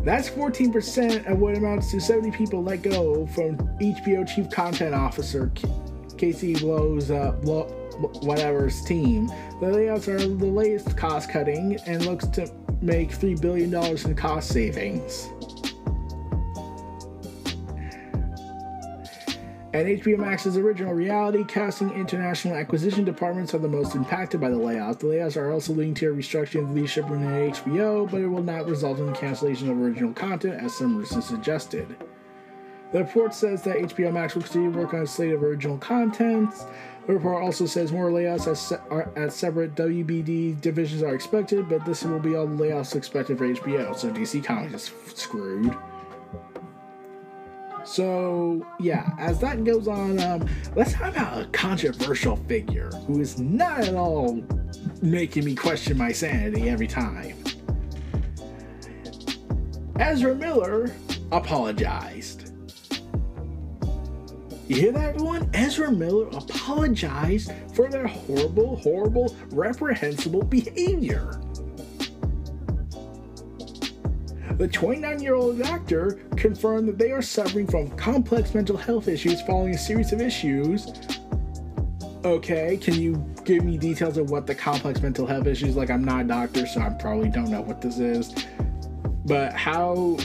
[0.04, 5.52] That's 14% of what amounts to 70 people let go from HBO Chief Content Officer
[6.18, 7.66] Casey Blow's uh, Blow,
[8.24, 9.28] whatever's team.
[9.28, 14.50] The layoffs are the latest cost cutting and looks to make $3 billion in cost
[14.50, 15.30] savings.
[19.76, 24.56] And HBO Max's original reality casting international acquisition departments are the most impacted by the
[24.56, 25.00] layoffs.
[25.00, 28.42] The layoffs are also leading to a restructuring of leadership within HBO, but it will
[28.42, 31.94] not result in the cancellation of original content, as some reasons suggested.
[32.94, 35.78] The report says that HBO Max will continue to work on a slate of original
[35.78, 36.64] contents.
[37.06, 41.84] The report also says more layoffs at, se- at separate WBD divisions are expected, but
[41.84, 45.76] this will be all the layoffs expected for HBO, so DC Comics is f- screwed.
[47.86, 53.40] So, yeah, as that goes on, um, let's talk about a controversial figure who is
[53.40, 54.44] not at all
[55.04, 57.38] making me question my sanity every time.
[60.00, 60.94] Ezra Miller
[61.32, 62.52] apologized.
[64.68, 65.48] You hear that, everyone?
[65.54, 71.40] Ezra Miller apologized for their horrible, horrible, reprehensible behavior.
[74.58, 79.42] The 29 year old actor confirmed that they are suffering from complex mental health issues
[79.42, 80.88] following a series of issues.
[82.24, 85.90] Okay, can you give me details of what the complex mental health issues like?
[85.90, 88.34] I'm not a doctor, so I probably don't know what this is.
[89.26, 90.18] But how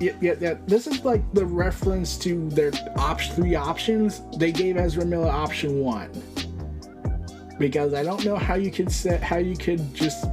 [0.00, 4.22] yeah, yeah, yeah, this is like the reference to their op- three options.
[4.38, 6.10] They gave Ezra Miller option one
[7.58, 10.26] because I don't know how you could set how you could just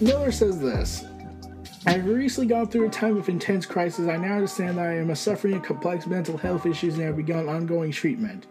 [0.00, 1.04] Miller says this
[1.86, 4.08] I have recently gone through a time of intense crisis.
[4.08, 7.90] I now understand that I am suffering complex mental health issues and have begun ongoing
[7.90, 8.46] treatment.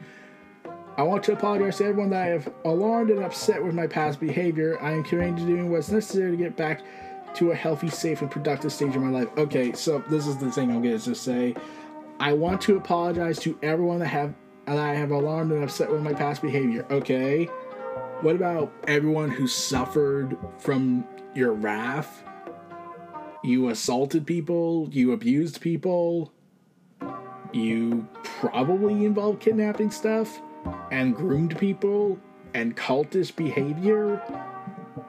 [0.98, 4.20] I want to apologize to everyone that I have alarmed and upset with my past
[4.20, 4.82] behavior.
[4.82, 6.82] I am committed to doing what's necessary to get back
[7.36, 9.30] to a healthy, safe, and productive stage of my life.
[9.38, 11.56] Okay, so this is the thing I'm going to say.
[12.20, 14.34] I want to apologize to everyone that have
[14.66, 16.86] that I have alarmed and upset with my past behavior.
[16.90, 17.48] Okay.
[18.22, 22.24] What about everyone who suffered from your wrath?
[23.44, 26.34] You assaulted people, you abused people,
[27.54, 30.42] you probably involved kidnapping stuff
[30.92, 32.18] and groomed people
[32.56, 34.20] and cultist behavior.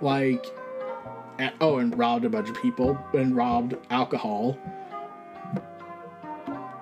[0.02, 0.44] Like,
[1.62, 4.58] oh, and robbed a bunch of people and robbed alcohol.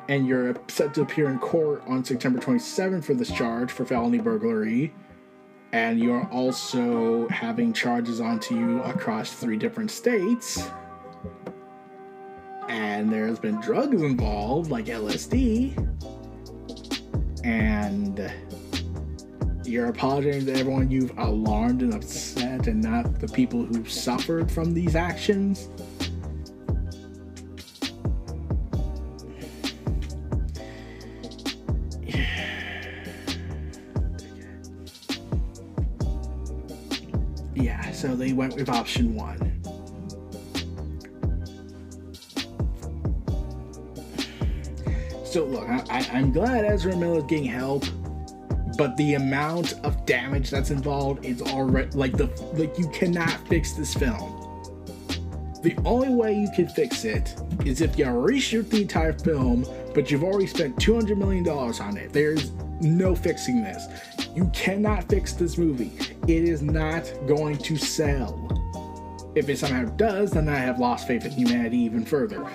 [0.09, 4.19] And you're set to appear in court on September 27th for this charge for felony
[4.19, 4.93] burglary
[5.77, 10.71] and you're also having charges onto you across three different states.
[12.67, 15.77] And there's been drugs involved, like LSD.
[17.45, 18.33] And
[19.65, 24.73] you're apologizing to everyone you've alarmed and upset, and not the people who've suffered from
[24.73, 25.69] these actions.
[38.27, 39.39] They went with option one.
[45.25, 47.85] So look, I, am glad Ezra Miller's getting help,
[48.77, 53.75] but the amount of damage that's involved is already like the like you cannot fix
[53.75, 54.33] this film.
[55.63, 60.11] The only way you can fix it is if you reshoot the entire film, but
[60.11, 62.13] you've already spent $200 million on it.
[62.13, 63.87] There's no fixing this.
[64.37, 65.93] You cannot fix this movie.
[66.29, 68.53] It is not going to sell.
[69.35, 72.47] If it somehow does, then I have lost faith in humanity even further.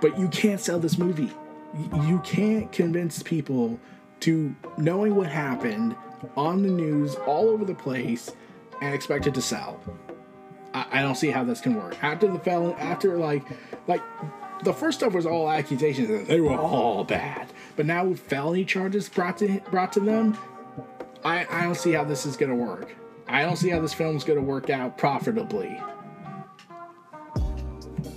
[0.00, 1.30] But you can't sell this movie.
[2.06, 3.78] You can't convince people
[4.20, 5.94] to knowing what happened
[6.36, 8.32] on the news all over the place
[8.82, 9.80] and expect it to sell.
[10.74, 12.02] I, I don't see how this can work.
[12.02, 13.44] After the felon, after like,
[13.86, 14.02] like
[14.62, 16.28] the first stuff was all accusations.
[16.28, 17.52] They were all bad.
[17.76, 20.36] But now with felony charges brought to brought to them,
[21.24, 22.94] I, I don't see how this is gonna work.
[23.28, 25.80] I don't see how this film's gonna work out profitably.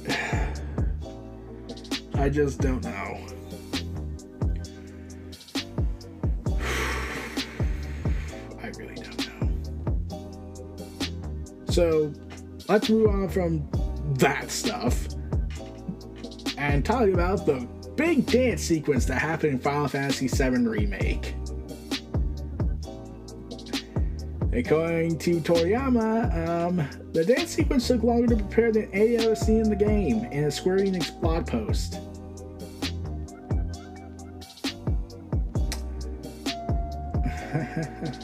[2.14, 3.26] I just don't know.
[8.62, 9.50] I really don't know.
[11.70, 12.14] So
[12.68, 13.68] let's move on from
[14.20, 15.09] that stuff
[16.60, 21.34] and talking about the big dance sequence that happened in Final Fantasy VII Remake.
[24.52, 29.62] According to Toriyama, um, the dance sequence took longer to prepare than any other scene
[29.62, 32.00] in the game in a Square Enix blog post.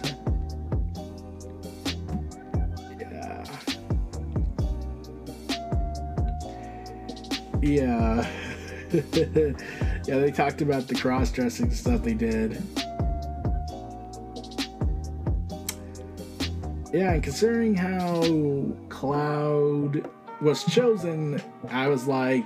[7.66, 8.30] yeah.
[8.92, 12.62] yeah, they talked about the cross dressing stuff they did.
[16.94, 18.22] Yeah, and considering how
[18.90, 20.10] Cloud
[20.42, 22.46] was chosen, I was like,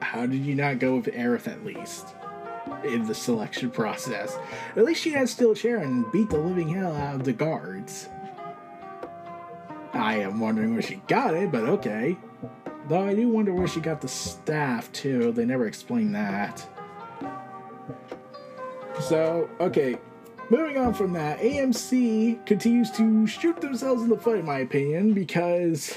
[0.00, 2.06] how did you not go with Aerith at least
[2.84, 4.38] in the selection process?
[4.76, 8.08] At least she had Steel Chair and beat the living hell out of the guards.
[9.92, 12.16] I am wondering where she got it, but okay.
[12.90, 15.30] Though I do wonder where she got the staff too.
[15.30, 16.66] They never explained that.
[19.00, 19.96] So, okay.
[20.50, 25.12] Moving on from that, AMC continues to shoot themselves in the foot, in my opinion,
[25.12, 25.96] because.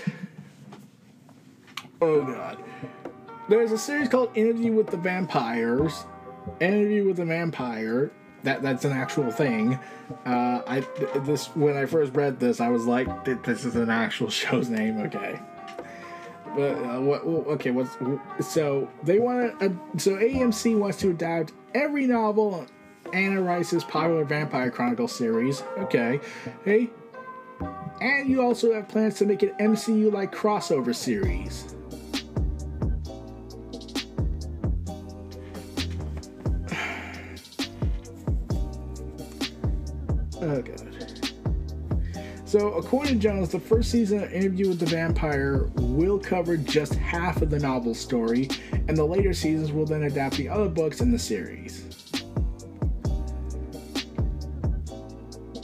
[2.00, 2.60] Oh god.
[3.50, 6.06] There's a series called Interview with the Vampires.
[6.60, 8.12] Interview with the Vampire.
[8.44, 9.80] That, that's an actual thing.
[10.28, 10.82] Uh, I
[11.22, 15.00] this when I first read this, I was like, "This is an actual show's name."
[15.00, 15.40] Okay,
[16.58, 17.98] uh, what, okay, what's
[18.40, 19.66] so they want to?
[19.66, 22.66] Uh, so AMC wants to adapt every novel
[23.14, 25.64] Anne Rice's popular Vampire Chronicle series.
[25.78, 26.20] Okay,
[26.64, 26.90] hey,
[28.02, 31.76] and you also have plans to make an MCU like crossover series.
[40.40, 40.83] God.
[42.54, 46.94] So, according to Jones, the first season of Interview with the Vampire will cover just
[46.94, 48.48] half of the novel story,
[48.88, 51.84] and the later seasons will then adapt the other books in the series.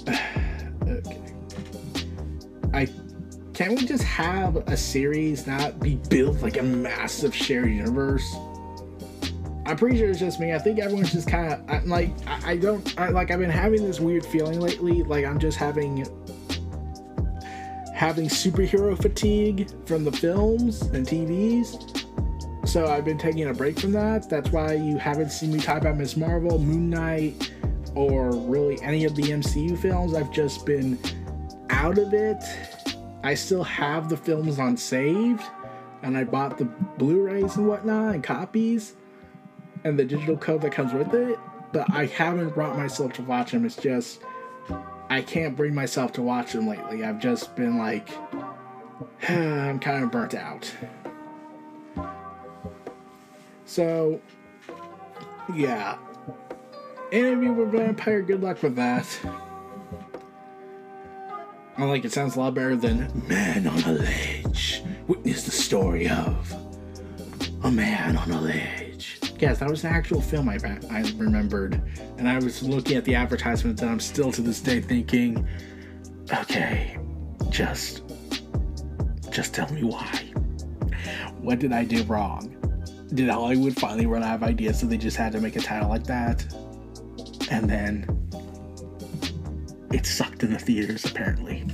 [0.10, 1.22] okay.
[2.74, 2.88] I
[3.54, 8.36] can we just have a series not be built like a massive shared universe?
[9.68, 10.56] I'm pretty sure it's just me.
[10.56, 13.30] I think everyone's just kind of like I, I don't I, like.
[13.30, 15.04] I've been having this weird feeling lately.
[15.04, 16.08] Like I'm just having
[18.00, 22.08] having superhero fatigue from the films and TVs.
[22.66, 24.30] So I've been taking a break from that.
[24.30, 26.16] That's why you haven't seen me talk about Ms.
[26.16, 27.52] Marvel, Moon Knight,
[27.96, 30.14] or really any of the MCU films.
[30.14, 30.98] I've just been
[31.72, 32.42] out of it.
[33.24, 35.44] I still have the films on saved,
[36.02, 36.66] and I bought the
[36.98, 38.96] Blu-rays and whatnot and copies,
[39.84, 41.38] and the digital code that comes with it.
[41.74, 43.66] But I haven't brought myself to watch them.
[43.66, 44.22] It's just
[45.10, 47.04] I can't bring myself to watch them lately.
[47.04, 48.10] I've just been like,
[49.28, 50.72] I'm kind of burnt out.
[53.66, 54.22] So,
[55.54, 55.98] yeah.
[57.12, 59.20] Any of Interview with Vampire, good luck with that.
[61.78, 64.84] I like it sounds a lot better than Man on a Ledge.
[65.08, 66.54] Witness the story of
[67.64, 68.79] a man on a ledge.
[69.40, 70.58] Yes, that was an actual film I,
[70.92, 71.82] I remembered.
[72.18, 75.48] And I was looking at the advertisements and I'm still to this day thinking,
[76.34, 77.00] okay,
[77.50, 78.04] just,
[79.32, 80.26] just tell me why.
[81.40, 82.54] What did I do wrong?
[83.14, 85.88] Did Hollywood finally run out of ideas so they just had to make a title
[85.88, 86.44] like that?
[87.50, 88.06] And then
[89.94, 91.66] it sucked in the theaters apparently.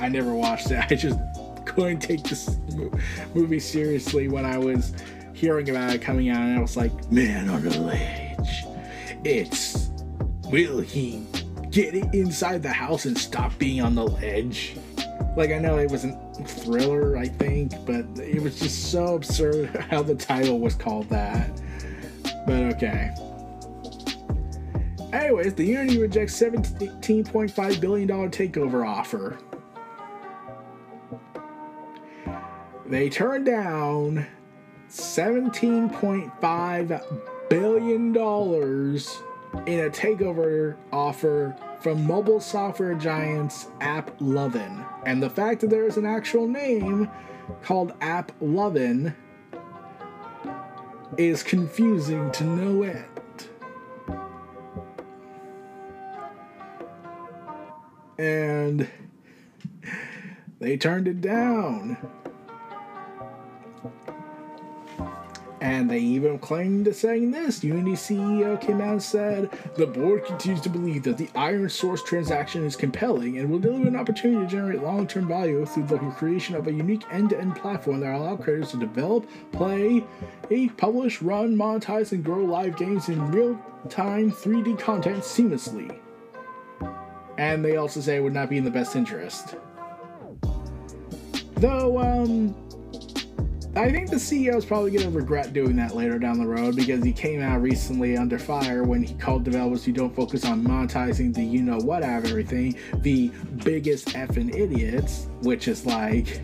[0.00, 0.82] I never watched it.
[0.90, 1.18] I just
[1.66, 2.56] couldn't take this
[3.34, 4.94] movie seriously when I was
[5.36, 8.64] hearing about it coming out, and I was like, man on the ledge.
[9.22, 9.90] It's
[10.46, 11.26] will he
[11.70, 14.76] get inside the house and stop being on the ledge?
[15.36, 16.12] Like I know it was a
[16.46, 21.50] thriller, I think, but it was just so absurd how the title was called that.
[22.46, 23.14] But okay.
[25.12, 29.38] Anyways, the Unity rejects $17.5 billion takeover offer.
[32.86, 34.26] They turned down
[34.90, 38.16] $17.5 billion
[39.66, 44.86] in a takeover offer from mobile software giants AppLovin.
[45.04, 47.08] And the fact that there is an actual name
[47.62, 49.14] called AppLovin
[51.16, 53.04] is confusing to no end.
[58.18, 58.88] And
[60.58, 61.98] they turned it down.
[65.60, 67.64] And they even claimed to saying this.
[67.64, 72.64] Unity CEO came out and said, The board continues to believe that the ironSource transaction
[72.64, 76.56] is compelling and will deliver an opportunity to generate long term value through the creation
[76.56, 80.04] of a unique end to end platform that allows creators to develop, play,
[80.76, 85.98] publish, run, monetize, and grow live games in real time 3D content seamlessly.
[87.38, 89.56] And they also say it would not be in the best interest.
[91.56, 92.54] Though, um,
[93.76, 96.76] I think the CEO is probably going to regret doing that later down the road
[96.76, 100.64] because he came out recently under fire when he called developers who don't focus on
[100.64, 103.28] monetizing the you know what out of everything the
[103.64, 106.40] biggest effing idiots, which is like.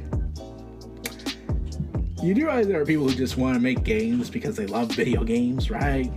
[2.23, 4.93] You do realize there are people who just want to make games because they love
[4.93, 6.13] video games, right?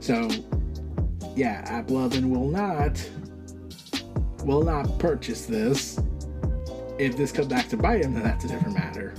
[0.00, 0.28] So,
[1.34, 3.02] yeah, AppLovin will not
[4.44, 5.98] will not purchase this
[6.98, 9.14] if this comes back to bite him, then that's a different matter.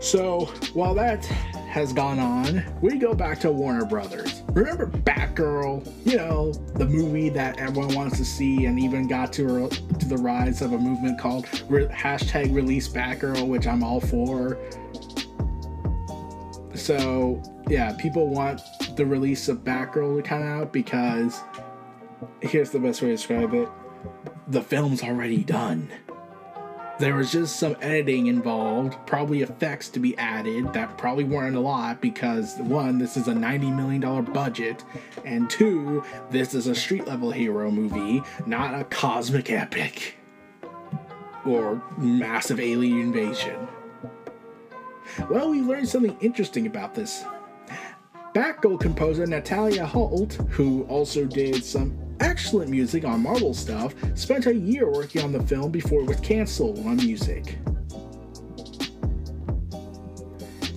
[0.00, 4.42] So while that has gone on, we go back to Warner Brothers.
[4.52, 5.92] Remember Batgirl?
[6.06, 10.16] You know, the movie that everyone wants to see and even got to, to the
[10.16, 14.56] rise of a movement called re- hashtag release Batgirl, which I'm all for.
[16.74, 18.62] So, yeah, people want
[18.96, 21.42] the release of Batgirl to come out because
[22.40, 23.68] here's the best way to describe it
[24.48, 25.90] the film's already done.
[26.98, 31.60] There was just some editing involved, probably effects to be added that probably weren't a
[31.60, 34.82] lot because one, this is a $90 million budget,
[35.24, 40.16] and two, this is a street level hero movie, not a cosmic epic
[41.44, 43.68] or massive alien invasion.
[45.28, 47.24] Well, we learned something interesting about this.
[48.34, 54.54] Batgirl composer Natalie Holt, who also did some excellent music on Marvel stuff, spent a
[54.54, 57.58] year working on the film before it was canceled on music.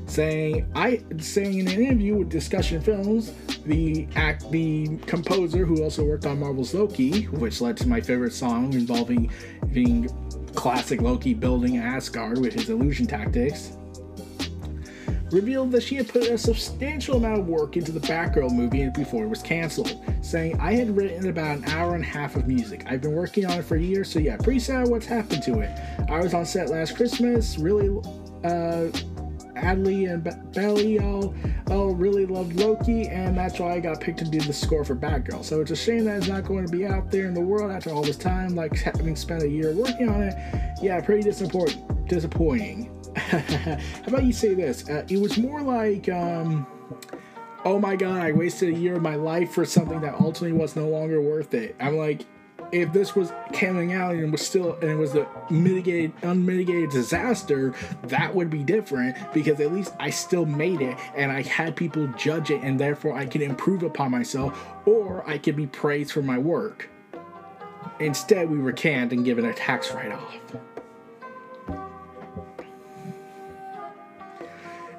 [0.08, 3.34] Saying I saying in an interview with Discussion Films,
[3.66, 8.34] the act the composer who also worked on Marvel's Loki, which led to my favorite
[8.34, 9.32] song involving
[9.72, 10.10] being
[10.56, 13.78] classic Loki building Asgard with his illusion tactics,
[15.32, 19.24] revealed that she had put a substantial amount of work into the Batgirl movie before
[19.24, 22.84] it was canceled, saying, I had written about an hour and a half of music.
[22.88, 25.70] I've been working on it for years, so yeah, pretty sad what's happened to it.
[26.10, 27.90] I was on set last Christmas, really,
[28.44, 28.90] uh,
[29.56, 30.24] Adil and
[30.54, 31.36] Bilall all,
[31.70, 34.96] all really loved Loki, and that's why I got picked to do the score for
[34.96, 35.44] Batgirl.
[35.44, 37.72] So it's a shame that it's not going to be out there in the world
[37.72, 40.36] after all this time, like having spent a year working on it.
[40.82, 41.86] Yeah, pretty disappointing.
[42.08, 42.99] Disappointing.
[43.16, 44.88] How about you say this?
[44.90, 46.68] Uh, it was more like, um,
[47.66, 50.76] oh my god, I wasted a year of my life for something that ultimately was
[50.76, 51.76] no longer worth it.
[51.80, 52.26] I'm like,
[52.72, 57.74] if this was coming out and was still and it was a mitigated unmitigated disaster
[58.04, 62.06] that would be different because at least i still made it and i had people
[62.10, 66.22] judge it and therefore i can improve upon myself or i could be praised for
[66.22, 66.90] my work
[68.00, 70.38] instead we were canned and given a tax write-off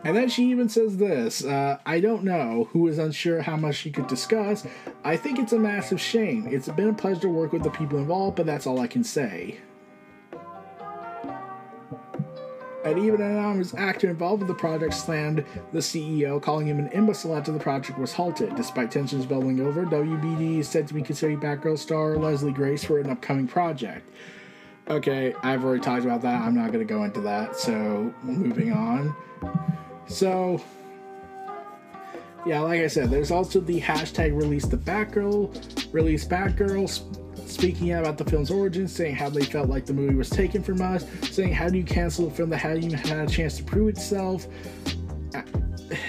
[0.03, 3.76] And then she even says this uh, I don't know, who is unsure how much
[3.76, 4.66] she could discuss.
[5.05, 6.46] I think it's a massive shame.
[6.51, 9.05] It's been a pleasure to work with the people involved, but that's all I can
[9.05, 9.59] say.
[12.82, 16.88] And even an anonymous actor involved with the project slammed the CEO, calling him an
[16.92, 18.57] imbecile after the project was halted.
[18.57, 22.98] Despite tensions bubbling over, WBD is said to be considering Batgirl star Leslie Grace for
[22.98, 24.09] an upcoming project.
[24.88, 26.40] Okay, I've already talked about that.
[26.40, 27.55] I'm not going to go into that.
[27.55, 29.14] So, moving on.
[30.11, 30.61] So,
[32.45, 38.19] yeah, like I said, there's also the hashtag release the Batgirl, release Batgirl, speaking about
[38.19, 41.55] the film's origins, saying how they felt like the movie was taken from us, saying
[41.55, 44.49] how do you cancel a film that hadn't even had a chance to prove itself.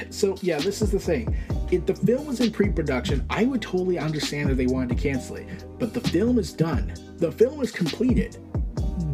[0.09, 1.35] So, yeah, this is the thing.
[1.71, 5.01] If the film was in pre production, I would totally understand that they wanted to
[5.01, 5.47] cancel it.
[5.77, 8.37] But the film is done, the film is completed.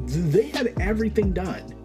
[0.08, 1.77] They had everything done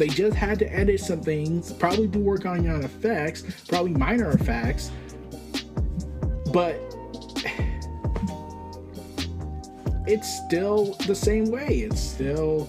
[0.00, 4.30] they just had to edit some things, probably do work on your effects, probably minor
[4.30, 4.90] effects,
[6.54, 6.74] but
[10.06, 11.80] it's still the same way.
[11.80, 12.66] It's still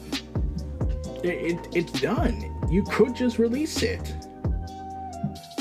[1.24, 2.54] it, it, it's done.
[2.70, 4.14] You could just release it.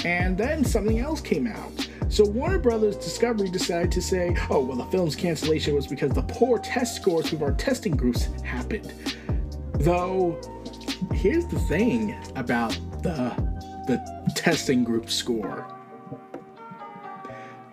[0.04, 1.88] And then something else came out.
[2.08, 6.22] So Warner Brothers Discovery decided to say, oh, well, the film's cancellation was because the
[6.22, 8.92] poor test scores of our testing groups happened.
[9.74, 10.36] Though
[11.12, 12.72] here's the thing about
[13.03, 13.34] the
[13.86, 15.66] the testing group score.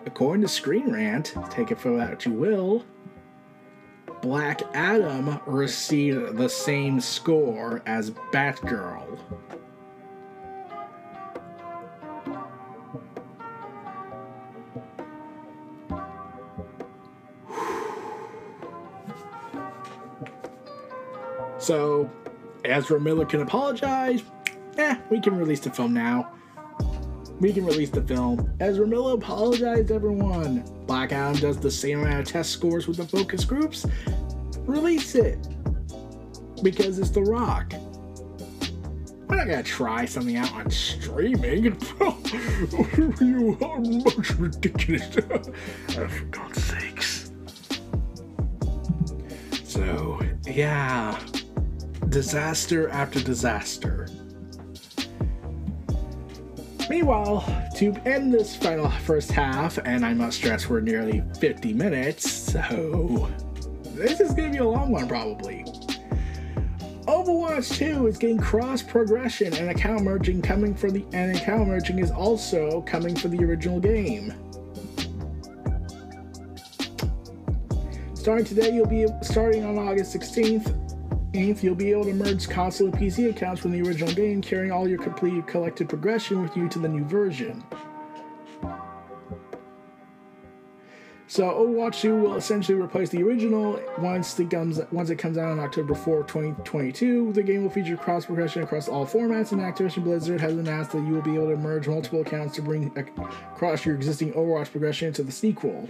[0.06, 2.84] According to Screen Rant, take it for what you will,
[4.20, 9.18] Black Adam received the same score as Batgirl.
[21.58, 22.10] So,
[22.64, 24.22] Ezra Miller can apologize.
[24.76, 26.32] Eh, we can release the film now.
[27.40, 28.52] We can release the film.
[28.60, 30.64] Ezra Miller apologized, everyone.
[30.86, 33.86] Black Adam does the same amount of test scores with the focus groups.
[34.60, 35.38] Release it.
[36.62, 37.72] Because it's The Rock.
[39.28, 41.64] We're not gonna try something out on streaming.
[43.20, 45.16] you are much ridiculous.
[45.30, 47.30] oh, for God's sakes.
[49.64, 51.20] So, yeah
[52.10, 54.08] disaster after disaster.
[56.88, 57.44] Meanwhile,
[57.76, 63.30] to end this final first half, and I must stress we're nearly 50 minutes, so
[63.94, 65.64] this is to be a long one probably.
[67.06, 71.98] Overwatch 2 is getting cross progression and account merging coming for the and account merging
[71.98, 74.32] is also coming for the original game.
[78.14, 80.87] Starting today, you'll be starting on August 16th.
[81.38, 84.88] You'll be able to merge console and PC accounts from the original game, carrying all
[84.88, 87.62] your completed collected progression with you to the new version.
[91.28, 95.52] So Overwatch 2 will essentially replace the original once it comes once it comes out
[95.52, 97.32] on October 4, 2022.
[97.32, 101.06] The game will feature cross progression across all formats, and Activision Blizzard has announced that
[101.06, 105.08] you will be able to merge multiple accounts to bring across your existing Overwatch progression
[105.08, 105.88] into the sequel.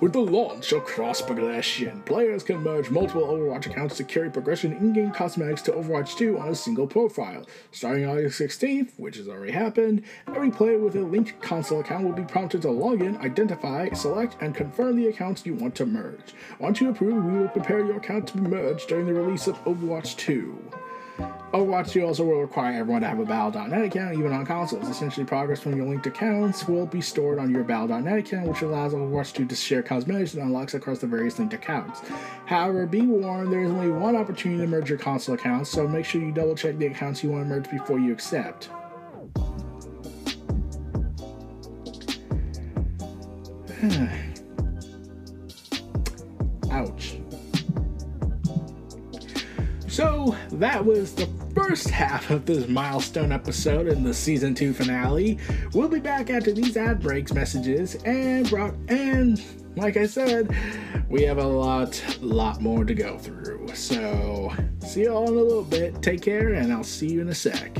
[0.00, 4.72] With the launch of Cross Progression, players can merge multiple Overwatch accounts to carry progression
[4.72, 7.46] in-game cosmetics to Overwatch 2 on a single profile.
[7.70, 12.12] Starting August 16th, which has already happened, every player with a linked console account will
[12.12, 16.34] be prompted to log in, identify, select, and confirm the accounts you want to merge.
[16.58, 19.62] Once you approve, we will prepare your account to be merged during the release of
[19.64, 20.58] Overwatch 2.
[21.18, 24.88] Overwatch 2 also will require everyone to have a Battle.net account, even on consoles.
[24.88, 28.92] Essentially, progress from your linked accounts will be stored on your Battle.net account, which allows
[28.92, 32.00] Overwatch 2 to share cosmetics and unlocks across the various linked accounts.
[32.46, 36.04] However, be warned, there is only one opportunity to merge your console accounts, so make
[36.04, 38.68] sure you double check the accounts you want to merge before you accept.
[46.72, 47.18] Ouch.
[49.94, 55.38] So that was the first half of this milestone episode in the season two finale.
[55.72, 59.40] We'll be back after these ad breaks messages and Brock and
[59.76, 60.52] like I said,
[61.08, 63.68] we have a lot, lot more to go through.
[63.74, 66.02] So see you all in a little bit.
[66.02, 67.78] Take care, and I'll see you in a sec.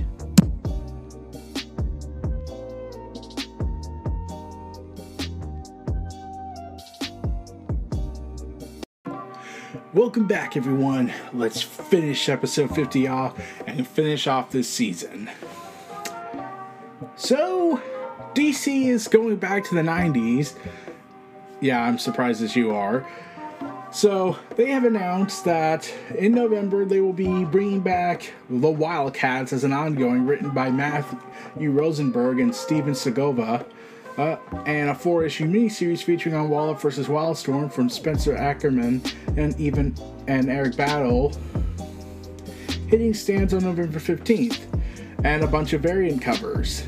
[9.95, 11.13] Welcome back, everyone.
[11.33, 15.31] Let's finish episode 50 off and finish off this season.
[17.15, 17.81] So,
[18.35, 20.57] DC is going back to the 90s.
[21.61, 23.07] Yeah, I'm surprised as you are.
[23.93, 25.89] So, they have announced that
[26.19, 31.71] in November they will be bringing back The Wildcats as an ongoing written by Matthew
[31.71, 33.65] Rosenberg and Stephen Segovia
[34.19, 34.37] uh,
[34.67, 37.07] and a four-issue miniseries featuring on Waller vs.
[37.07, 39.03] Wildstorm from Spencer Ackerman
[39.37, 39.95] and even
[40.27, 41.33] and Eric Battle,
[42.89, 44.61] hitting stands on November 15th,
[45.25, 46.85] and a bunch of variant covers.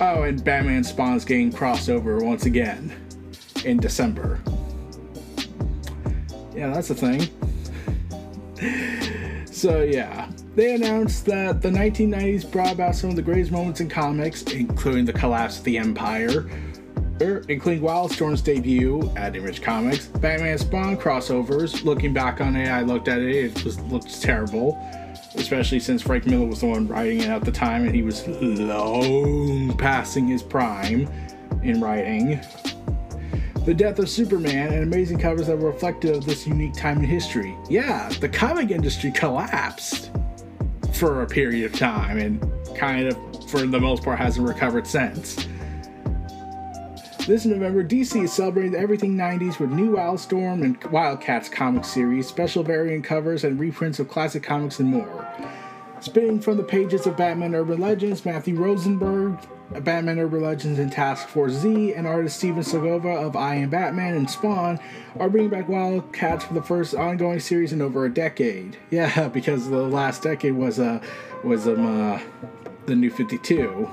[0.00, 2.92] Oh, and Batman Spawn's getting crossover once again
[3.64, 4.40] in December.
[6.54, 7.28] Yeah, that's a thing.
[9.46, 13.88] so yeah, they announced that the 1990s brought about some of the greatest moments in
[13.88, 16.46] comics, including the collapse of the Empire,
[17.22, 21.84] er, including Wildstorm's debut at Image Comics, Batman Spawn crossovers.
[21.84, 24.78] Looking back on it, I looked at it; it was looked terrible,
[25.36, 28.26] especially since Frank Miller was the one writing it at the time, and he was
[28.28, 31.08] long passing his prime
[31.62, 32.40] in writing.
[33.64, 37.04] The Death of Superman and amazing covers that were reflective of this unique time in
[37.04, 37.56] history.
[37.70, 40.10] Yeah, the comic industry collapsed
[41.02, 42.40] for a period of time and
[42.76, 45.48] kind of, for the most part, hasn't recovered since.
[47.26, 52.62] This November, DC is celebrating everything 90s with new Wildstorm and Wildcats comic series, special
[52.62, 55.28] variant covers, and reprints of classic comics and more.
[55.98, 59.40] Spinning from the pages of Batman Urban Legends, Matthew Rosenberg,
[59.70, 64.14] Batman Urban Legends and Task Force Z, and artist Stephen Segovia of I Am Batman
[64.14, 64.78] and Spawn
[65.18, 68.76] are bringing back Wildcats for the first ongoing series in over a decade.
[68.90, 71.02] Yeah, because the last decade was uh,
[71.42, 72.20] was um, uh,
[72.86, 73.88] the New 52.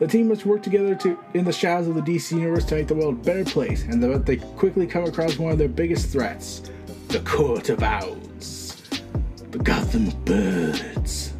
[0.00, 2.88] The team must work together to in the shadows of the DC universe to make
[2.88, 6.62] the world a better place, and they quickly come across one of their biggest threats:
[7.08, 8.82] the Court of Owls,
[9.50, 11.32] the Gotham Birds.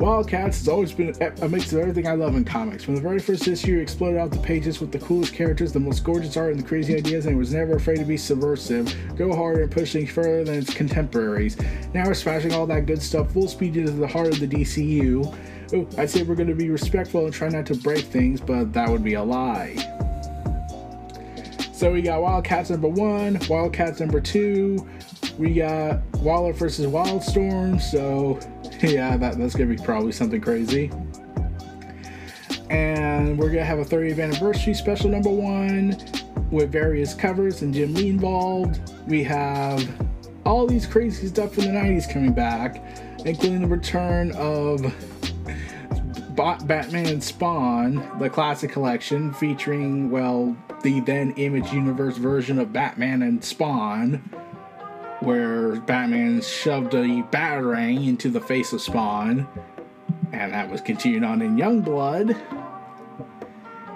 [0.00, 2.82] Wildcats has always been a mix of everything I love in comics.
[2.82, 5.78] From the very first issue, it exploded out the pages with the coolest characters, the
[5.78, 8.96] most gorgeous art, and the crazy ideas, and it was never afraid to be subversive,
[9.14, 11.58] go harder, and push things further than its contemporaries.
[11.92, 15.36] Now we're smashing all that good stuff full speed into the heart of the DCU.
[15.74, 18.72] Ooh, I'd say we're going to be respectful and try not to break things, but
[18.72, 19.76] that would be a lie.
[21.74, 24.88] So we got Wildcats number one, Wildcats number two,
[25.38, 28.40] we got Waller versus Wildstorm, so
[28.82, 30.90] yeah, that, that's gonna be probably something crazy.
[32.70, 35.98] And we're gonna have a 30th anniversary special number one
[36.50, 38.80] with various covers and Jim Lee involved.
[39.06, 39.86] We have
[40.46, 42.82] all these crazy stuff from the 90s coming back,
[43.26, 44.82] including the return of
[46.34, 53.20] Batman and Spawn, the classic collection, featuring, well, the then Image Universe version of Batman
[53.22, 54.22] and Spawn
[55.20, 59.46] where Batman shoved a batarang into the face of Spawn,
[60.32, 62.36] and that was continued on in Youngblood.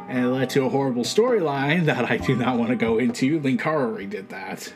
[0.08, 3.40] And it led to a horrible storyline that I do not want to go into.
[3.40, 4.72] Linkara did that.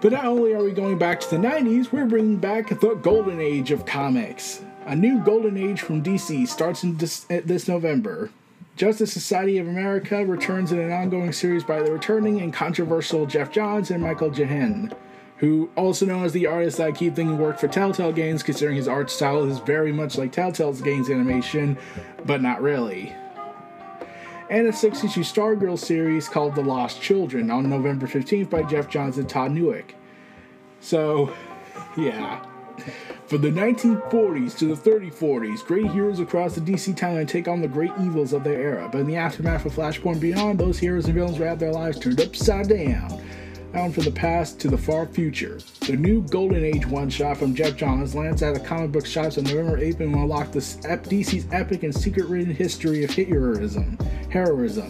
[0.00, 3.40] But not only are we going back to the 90s, we're bringing back the golden
[3.40, 4.62] age of comics.
[4.86, 8.30] A new golden age from DC starts in this, uh, this November.
[8.78, 13.50] Justice Society of America returns in an ongoing series by the returning and controversial Geoff
[13.50, 14.92] Johns and Michael Gehlen,
[15.38, 18.86] who, also known as the artist I keep thinking worked for Telltale Games, considering his
[18.86, 21.76] art style is very much like Telltale's Games animation,
[22.24, 23.12] but not really.
[24.48, 28.88] And a six issue Stargirl series called The Lost Children on November 15th by Geoff
[28.88, 29.90] Johns and Todd Nauck.
[30.78, 31.34] So,
[31.96, 32.47] yeah.
[33.28, 37.68] From the 1940s to the 3040s, great heroes across the DC timeline take on the
[37.68, 38.88] great evils of their era.
[38.90, 42.20] But in the aftermath of Flashpoint Beyond, those heroes and villains have their lives turned
[42.22, 43.22] upside down.
[43.74, 45.58] Down from the past to the far future.
[45.80, 49.36] The new Golden Age one shot from Geoff Johns lands at the comic book shops
[49.36, 53.98] on November 8th and will unlock the DC's epic and secret ridden history of heroism,
[54.30, 54.88] heroism,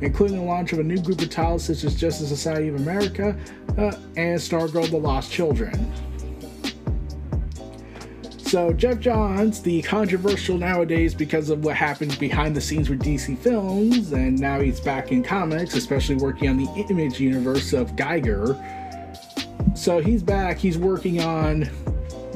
[0.00, 3.36] including the launch of a new group of titles such as Justice Society of America
[3.78, 5.92] uh, and Stargirl The Lost Children.
[8.54, 13.36] So Geoff Johns, the controversial nowadays because of what happens behind the scenes with DC
[13.38, 18.56] films, and now he's back in comics, especially working on the Image universe of Geiger.
[19.74, 20.56] So he's back.
[20.58, 21.68] He's working on,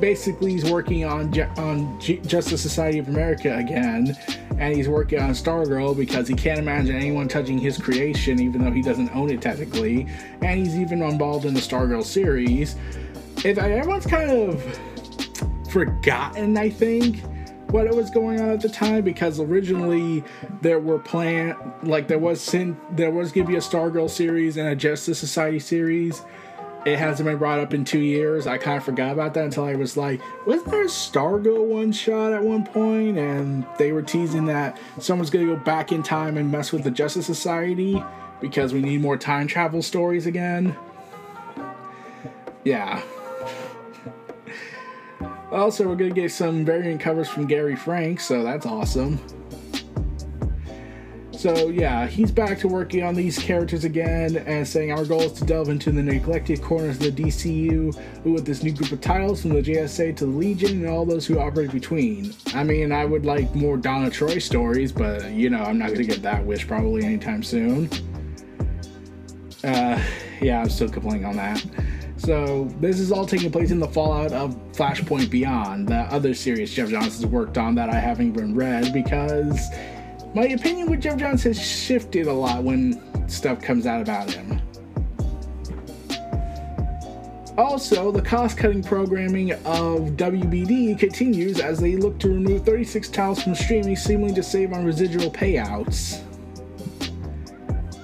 [0.00, 4.18] basically, he's working on on Justice Society of America again,
[4.58, 8.72] and he's working on Stargirl because he can't imagine anyone touching his creation, even though
[8.72, 10.08] he doesn't own it technically.
[10.42, 12.74] And he's even involved in the Stargirl series.
[13.44, 14.80] If everyone's kind of
[15.68, 17.22] forgotten, I think,
[17.70, 20.24] what it was going on at the time because originally
[20.62, 24.68] there were plan like there was sin there was gonna be a Stargirl series and
[24.68, 26.22] a Justice Society series.
[26.86, 28.46] It hasn't been brought up in two years.
[28.46, 31.92] I kind of forgot about that until I was like, wasn't there a Stargirl one
[31.92, 33.18] shot at one point?
[33.18, 36.90] And they were teasing that someone's gonna go back in time and mess with the
[36.90, 38.02] Justice Society
[38.40, 40.74] because we need more time travel stories again.
[42.64, 43.02] Yeah,
[45.50, 49.18] also, we're going to get some variant covers from Gary Frank, so that's awesome.
[51.38, 55.34] So, yeah, he's back to working on these characters again and saying our goal is
[55.34, 59.42] to delve into the neglected corners of the DCU with this new group of titles
[59.42, 62.34] from the JSA to the Legion and all those who operate between.
[62.54, 66.00] I mean, I would like more Donna Troy stories, but you know, I'm not going
[66.00, 67.88] to get that wish probably anytime soon.
[69.62, 70.02] Uh,
[70.40, 71.64] yeah, I'm still complaining on that.
[72.18, 76.74] So this is all taking place in the fallout of Flashpoint Beyond, the other series
[76.74, 79.68] Geoff Johns has worked on that I haven't even read because
[80.34, 84.60] my opinion with Geoff Johns has shifted a lot when stuff comes out about him.
[87.56, 93.42] Also, the cost cutting programming of WBD continues as they look to remove 36 titles
[93.42, 96.20] from streaming, seemingly to save on residual payouts.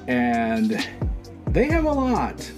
[0.09, 0.89] And
[1.49, 2.51] they have a lot.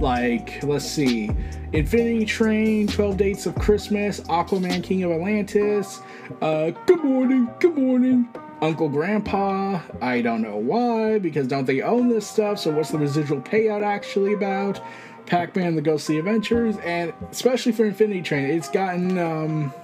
[0.00, 1.28] Like, let's see,
[1.72, 6.00] Infinity Train, 12 Dates of Christmas, Aquaman King of Atlantis,
[6.40, 8.28] uh, Good Morning, Good Morning,
[8.62, 9.80] Uncle Grandpa.
[10.00, 12.60] I don't know why, because don't they own this stuff?
[12.60, 14.80] So, what's the residual payout actually about?
[15.26, 19.74] Pac Man The Ghostly Adventures, and especially for Infinity Train, it's gotten, um,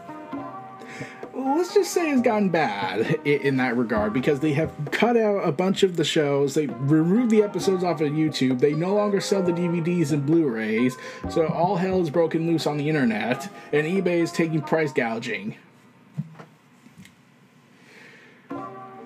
[1.57, 5.53] let's just say has gotten bad in that regard because they have cut out a
[5.53, 6.55] bunch of the shows.
[6.55, 8.61] They removed the episodes off of YouTube.
[8.61, 10.97] They no longer sell the DVDs and Blu-rays.
[11.31, 15.57] So all hell is broken loose on the internet, and eBay is taking price gouging.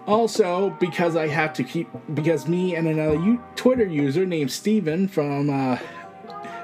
[0.06, 5.06] Also, because I have to keep because me and another U- Twitter user named Steven
[5.06, 5.78] from uh,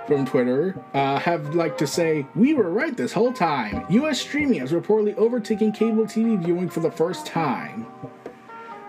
[0.06, 3.86] from Twitter uh, have like to say we were right this whole time.
[3.90, 4.20] U.S.
[4.20, 7.86] streaming is reportedly overtaking cable TV viewing for the first time.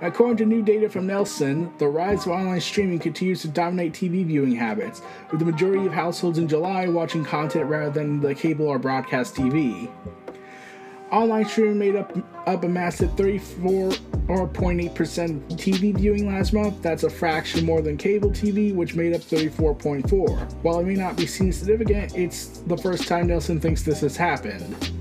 [0.01, 4.25] According to new data from Nielsen, the rise of online streaming continues to dominate TV
[4.25, 5.01] viewing habits,
[5.31, 9.35] with the majority of households in July watching content rather than the cable or broadcast
[9.35, 9.89] TV.
[11.15, 12.11] Online streaming made up
[12.45, 13.97] up a massive 34.8%
[15.51, 16.81] TV viewing last month.
[16.81, 20.53] That's a fraction more than cable TV, which made up 34.4.
[20.61, 24.17] While it may not be seen significant, it's the first time Nielsen thinks this has
[24.17, 24.91] happened.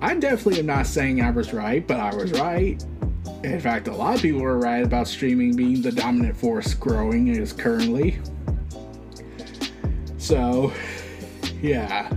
[0.00, 2.84] I definitely am not saying I was right, but I was right.
[3.44, 7.28] In fact, a lot of people were right about streaming being the dominant force growing
[7.28, 8.18] is currently.
[10.18, 10.72] So,
[11.62, 12.10] yeah.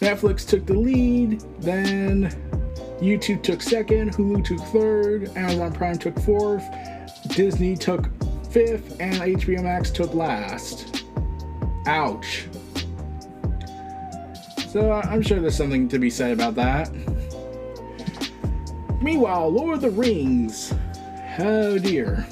[0.00, 2.30] Netflix took the lead, then
[3.00, 6.64] YouTube took second, Hulu took third, Amazon Prime took fourth,
[7.28, 8.08] Disney took
[8.50, 11.04] fifth, and HBO Max took last.
[11.86, 12.46] Ouch.
[14.68, 16.90] So I'm sure there's something to be said about that.
[19.02, 20.72] Meanwhile, Lord of the Rings.
[21.38, 22.26] Oh dear.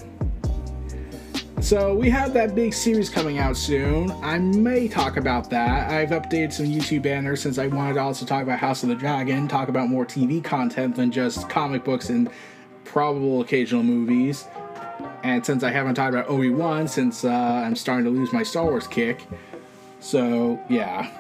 [1.61, 4.12] So we have that big series coming out soon.
[4.22, 5.90] I may talk about that.
[5.90, 8.94] I've updated some YouTube banners since I wanted to also talk about House of the
[8.94, 12.30] Dragon, talk about more TV content than just comic books and
[12.84, 14.46] probable occasional movies.
[15.24, 18.44] And since I haven't talked about Obi Wan, since uh, I'm starting to lose my
[18.44, 19.26] Star Wars kick,
[19.98, 21.11] so yeah.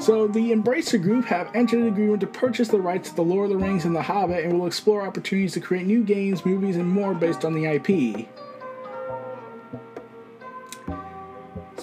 [0.00, 3.50] So the Embracer Group have entered an agreement to purchase the rights to The Lord
[3.50, 6.76] of the Rings and The Hobbit and will explore opportunities to create new games, movies,
[6.76, 8.26] and more based on the IP.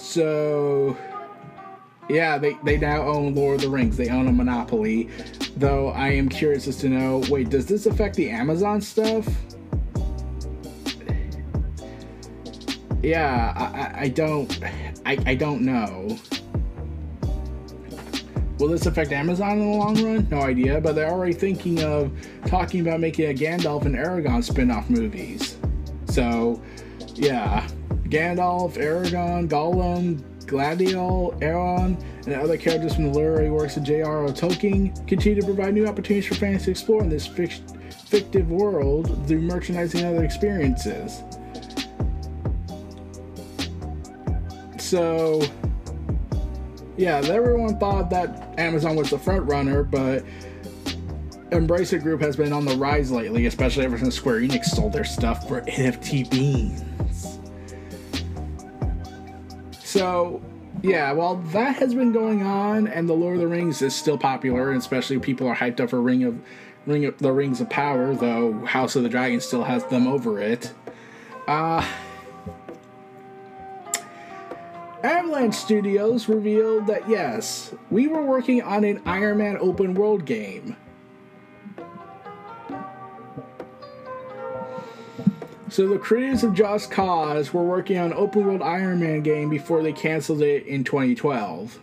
[0.06, 0.96] So
[2.08, 3.96] yeah, they, they now own Lord of the Rings.
[3.96, 5.10] They own a monopoly.
[5.56, 9.26] Though I am curious as to know, wait, does this affect the Amazon stuff?
[13.02, 14.64] Yeah, I, I, don't
[15.04, 16.16] I, I don't know.
[18.58, 20.28] Will this affect Amazon in the long run?
[20.30, 22.10] No idea, but they're already thinking of
[22.46, 25.58] talking about making a Gandalf and Aragorn spin-off movies.
[26.06, 26.62] So,
[27.14, 27.68] yeah.
[28.06, 34.28] Gandalf, Aragorn, Gollum, Gladiol, Elrond, and other characters from the literary works of J.R.R.
[34.28, 39.40] Tolkien continue to provide new opportunities for fans to explore in this fictive world through
[39.40, 41.22] merchandising and other experiences.
[44.78, 45.42] So,
[46.96, 50.24] yeah, everyone thought that Amazon was the front runner, but
[51.50, 55.04] Embracer Group has been on the rise lately, especially ever since Square Enix sold their
[55.04, 56.84] stuff for NFT beans.
[59.96, 60.42] So,
[60.82, 64.18] yeah, while that has been going on, and the Lord of the Rings is still
[64.18, 66.38] popular, and especially people are hyped up for Ring of
[66.86, 70.38] Ring of the Rings of Power, though House of the Dragon still has them over
[70.38, 70.72] it.
[71.48, 71.86] Uh
[75.02, 80.76] Avalanche Studios revealed that yes, we were working on an Iron Man open world game.
[85.68, 89.50] So the creators of Just Cause were working on an open world Iron Man game
[89.50, 91.80] before they canceled it in 2012.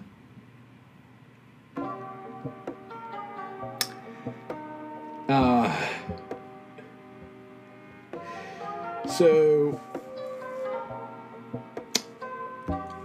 [5.27, 5.89] Uh,
[9.07, 9.81] so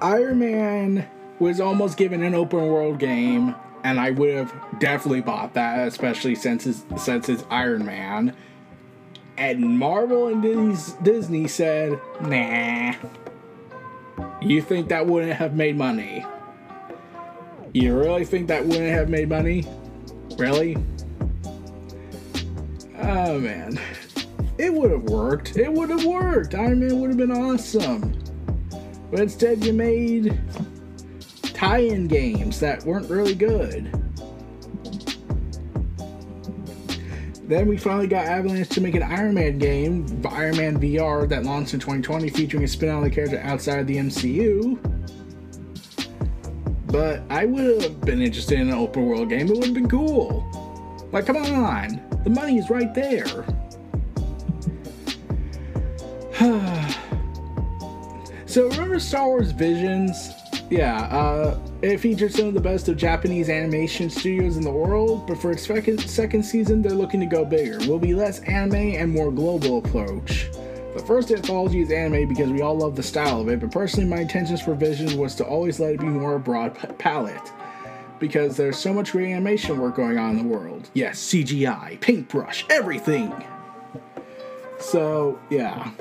[0.00, 1.08] Iron Man
[1.40, 6.36] was almost given an open world game, and I would have definitely bought that, especially
[6.36, 8.36] since it's, since it's Iron Man.
[9.38, 10.42] And Marvel and
[11.04, 12.92] Disney said, nah.
[14.42, 16.26] You think that wouldn't have made money?
[17.72, 19.64] You really think that wouldn't have made money?
[20.38, 20.76] Really?
[23.00, 23.78] Oh man.
[24.58, 25.56] It would have worked.
[25.56, 26.56] It would have worked.
[26.56, 28.18] Iron Man would have been awesome.
[29.10, 30.36] But instead, you made
[31.42, 33.88] tie in games that weren't really good.
[37.48, 41.44] Then we finally got Avalanche to make an Iron Man game, Iron Man VR, that
[41.44, 44.78] launched in 2020, featuring a spin on the character outside of the MCU.
[46.88, 49.88] But I would have been interested in an open world game, it would have been
[49.88, 50.46] cool.
[51.10, 53.46] Like, come on, the money is right there.
[58.46, 60.30] So remember Star Wars Visions?
[60.70, 65.26] Yeah, uh, it featured some of the best of Japanese animation studios in the world,
[65.26, 67.78] but for its second, season, they're looking to go bigger.
[67.88, 70.50] Will be less anime and more global approach.
[70.96, 74.08] The first anthology is anime because we all love the style of it, but personally,
[74.08, 77.52] my intentions for Visions was to always let it be more broad palette.
[78.18, 80.90] because there's so much great animation work going on in the world.
[80.94, 83.32] Yes, CGI, paintbrush, everything.
[84.80, 85.92] So yeah,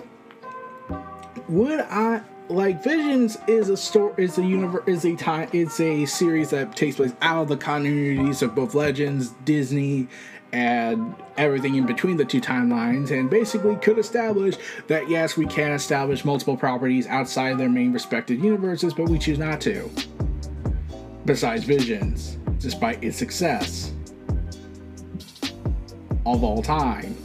[1.47, 6.05] would I like Visions is a story is a universe is a time it's a
[6.05, 10.07] series that takes place out of the continuities of both Legends, Disney,
[10.53, 14.55] and everything in between the two timelines, and basically could establish
[14.87, 19.37] that yes, we can establish multiple properties outside their main respective universes, but we choose
[19.37, 19.89] not to.
[21.25, 23.91] Besides Visions, despite its success
[26.25, 27.15] of all time.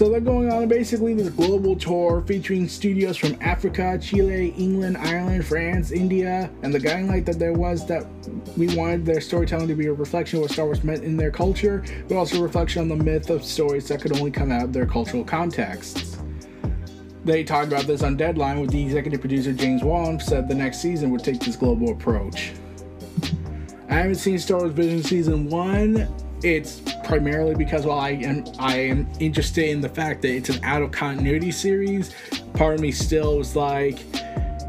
[0.00, 5.44] So they're going on basically this global tour featuring studios from Africa, Chile, England, Ireland,
[5.44, 8.06] France, India, and the guiding light that there was that
[8.56, 11.30] we wanted their storytelling to be a reflection of what Star Wars meant in their
[11.30, 14.64] culture, but also a reflection on the myth of stories that could only come out
[14.64, 16.16] of their cultural contexts.
[17.26, 20.80] They talked about this on Deadline with the executive producer James Waugh said the next
[20.80, 22.52] season would take this global approach.
[23.90, 26.08] I haven't seen Star Wars Vision season one.
[26.42, 30.62] It's primarily because while I am I am interested in the fact that it's an
[30.64, 32.14] out of continuity series,
[32.54, 33.98] part of me still was like,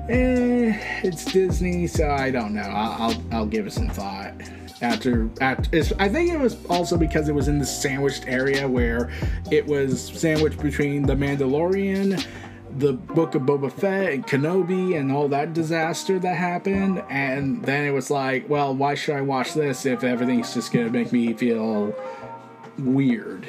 [0.09, 2.61] eh, it's Disney, so I don't know.
[2.61, 4.34] I'll I'll, I'll give it some thought.
[4.82, 9.11] After, after I think it was also because it was in the sandwiched area where
[9.51, 12.26] it was sandwiched between the Mandalorian
[12.78, 17.03] the book of Boba Fett and Kenobi and all that disaster that happened.
[17.09, 20.86] And then it was like, well, why should I watch this if everything's just going
[20.86, 21.95] to make me feel
[22.78, 23.47] weird?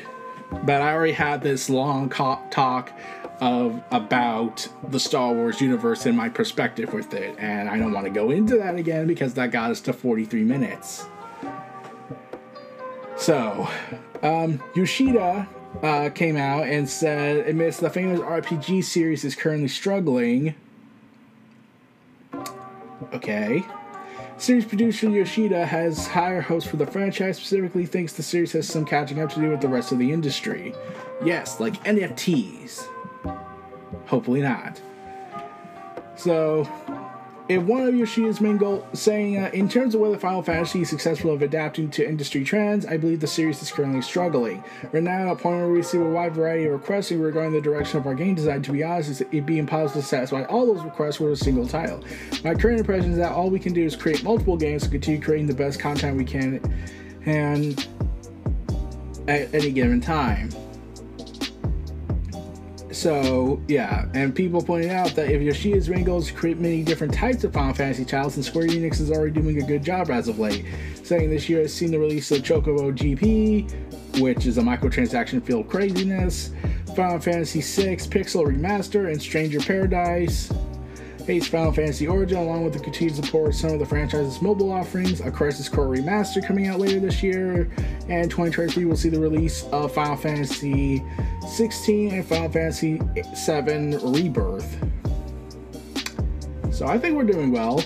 [0.65, 2.93] But I already had this long talk
[3.41, 8.05] of about the Star Wars universe and my perspective with it, and I don't want
[8.05, 11.07] to go into that again because that got us to 43 minutes.
[13.17, 13.69] So,
[14.23, 15.49] um, Yoshida
[15.83, 20.55] uh, came out and said, amidst the famous RPG series is currently struggling.
[23.13, 23.65] Okay.
[24.39, 28.85] Series producer Yoshida has higher hopes for the franchise, specifically thinks the series has some
[28.85, 30.75] catching up to do with the rest of the industry.
[31.25, 32.85] Yes, like NFTs.
[34.07, 34.81] Hopefully not.
[36.17, 36.65] So,
[37.53, 40.89] if one of Yoshida's main goals, saying, uh, in terms of whether Final Fantasy is
[40.89, 44.65] successful of adapting to industry trends, I believe the series is currently struggling.
[44.91, 48.15] Right now, where we receive a wide variety of requests regarding the direction of our
[48.15, 51.37] game design, to be honest, it'd be impossible to satisfy all those requests with a
[51.37, 52.03] single title.
[52.43, 55.21] My current impression is that all we can do is create multiple games to continue
[55.21, 56.61] creating the best content we can
[57.27, 57.87] and
[59.29, 60.51] at any given time.
[62.93, 67.53] So yeah, and people pointed out that if Yoshida's goal create many different types of
[67.53, 70.67] Final Fantasy titles, then Square Enix is already doing a good job as of late.
[71.03, 75.69] Saying this year has seen the release of Chocobo GP, which is a microtransaction filled
[75.69, 76.53] craziness,
[76.95, 80.53] Final Fantasy VI Pixel Remaster, and Stranger Paradise.
[81.29, 84.73] Ace Final Fantasy Origin, along with the continued support of some of the franchise's mobile
[84.73, 87.71] offerings, a Crisis Core remaster coming out later this year,
[88.09, 91.05] and 2023 will see the release of Final Fantasy
[91.49, 93.01] 16 and Final Fantasy
[93.35, 94.77] 7 Rebirth.
[96.73, 97.83] So I think we're doing well.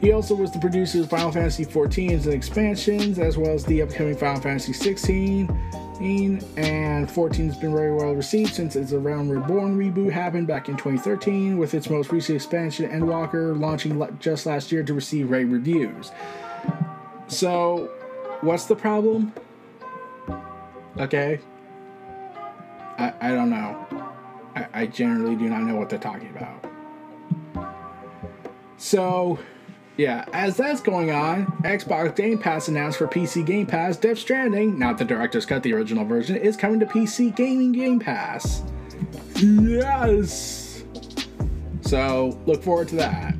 [0.00, 3.82] He also was the producer of Final Fantasy 14's and expansions, as well as the
[3.82, 5.48] upcoming Final Fantasy 16
[6.00, 10.76] and 14 has been very well received since its Realm Reborn reboot happened back in
[10.76, 16.12] 2013, with its most recent expansion, Endwalker, launching just last year to receive rave reviews.
[17.26, 17.90] So,
[18.40, 19.32] what's the problem?
[20.98, 21.40] Okay.
[22.98, 23.86] I, I don't know.
[24.56, 26.64] I, I generally do not know what they're talking about.
[28.76, 29.38] So,
[29.98, 34.78] yeah, as that's going on, Xbox Game Pass announced for PC Game Pass Death Stranding,
[34.78, 38.62] not the director's cut, the original version, is coming to PC Gaming Game Pass.
[39.36, 40.84] Yes!
[41.80, 43.34] So, look forward to that.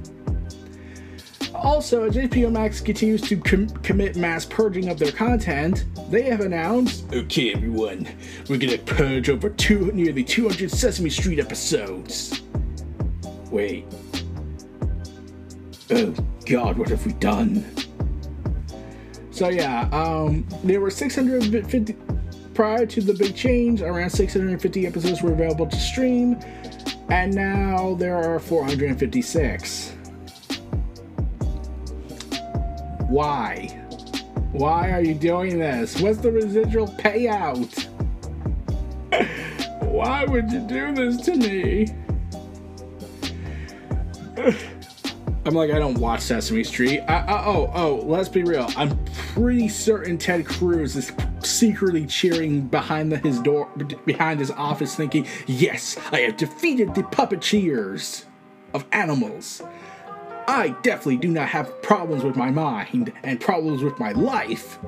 [1.54, 6.40] Also, as HBO Max continues to com- commit mass purging of their content, they have
[6.40, 8.08] announced, okay, everyone,
[8.48, 12.42] we're gonna purge over two, nearly 200 Sesame Street episodes.
[13.50, 13.86] Wait,
[15.90, 16.14] oh
[16.46, 17.64] god, what have we done?
[19.30, 21.96] So yeah, um, there were 650
[22.54, 23.82] prior to the big change.
[23.82, 26.38] Around 650 episodes were available to stream,
[27.08, 29.92] and now there are 456.
[33.08, 33.68] Why?
[34.52, 36.00] Why are you doing this?
[36.00, 37.84] What's the residual payout?
[39.82, 41.86] Why would you do this to me?
[45.48, 47.00] I'm like, I don't watch Sesame Street.
[47.08, 48.68] I, I, oh, oh, let's be real.
[48.76, 53.66] I'm pretty certain Ted Cruz is secretly cheering behind the, his door,
[54.04, 58.26] behind his office, thinking, "Yes, I have defeated the puppeteers
[58.74, 59.62] of animals."
[60.46, 64.78] I definitely do not have problems with my mind and problems with my life.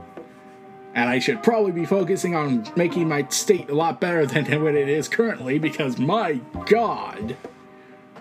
[0.94, 4.74] And I should probably be focusing on making my state a lot better than what
[4.74, 6.34] it is currently because my
[6.66, 7.34] god.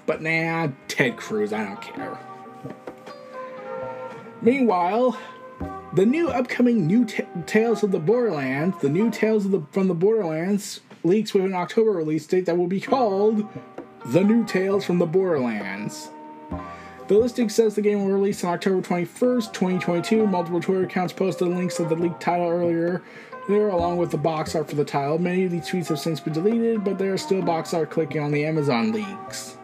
[0.06, 2.18] But nah, Ted Cruz, I don't care.
[4.42, 5.18] Meanwhile,
[5.94, 9.88] the new upcoming New T- Tales of the Borderlands, the new Tales of the from
[9.88, 13.48] the Borderlands leaks with an October release date that will be called
[14.06, 16.10] The New Tales from the Borderlands.
[17.08, 20.28] The listing says the game will release on October 21st, 2022.
[20.28, 23.02] Multiple Twitter accounts posted links of the leaked title earlier
[23.48, 25.18] there, along with the box art for the title.
[25.18, 28.22] Many of these tweets have since been deleted, but there are still box art clicking
[28.22, 29.59] on the Amazon leaks.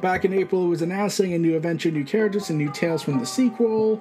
[0.00, 3.18] Back in April, it was announcing a new adventure, new characters, and new tales from
[3.18, 4.00] the sequel.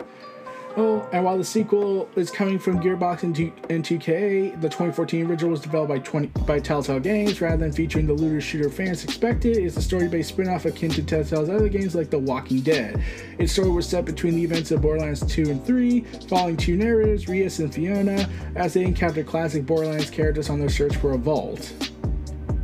[0.78, 5.26] Oh, and while the sequel is coming from Gearbox and, 2, and 2K, the 2014
[5.26, 9.04] original was developed by 20, by Telltale Games rather than featuring the looter shooter fans
[9.04, 9.58] expected.
[9.58, 13.04] It's a story-based spin-off akin to Telltale's other games like The Walking Dead.
[13.40, 17.28] Its story was set between the events of Borderlands 2 and 3, following two narrators,
[17.28, 21.74] Rhys and Fiona, as they encounter classic Borderlands characters on their search for a vault.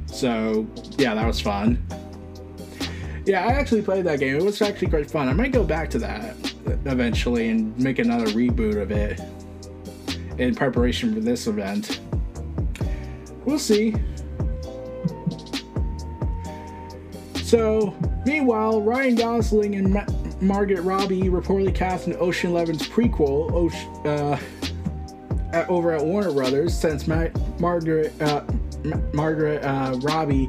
[0.06, 0.66] So,
[0.98, 1.86] yeah, that was fun.
[3.26, 4.36] Yeah, I actually played that game.
[4.36, 5.28] It was actually great fun.
[5.28, 6.36] I might go back to that
[6.86, 9.20] eventually and make another reboot of it
[10.38, 12.02] in preparation for this event.
[13.46, 13.96] We'll see.
[17.44, 17.96] So,
[18.26, 20.06] meanwhile, Ryan Gosling and Ma-
[20.42, 23.72] Margaret Robbie reportedly cast in Ocean Eleven's prequel
[24.06, 24.38] uh,
[25.56, 27.28] at, over at Warner Brothers since Ma-
[27.60, 28.44] Margaret uh,
[29.14, 30.46] Margaret uh, Robbie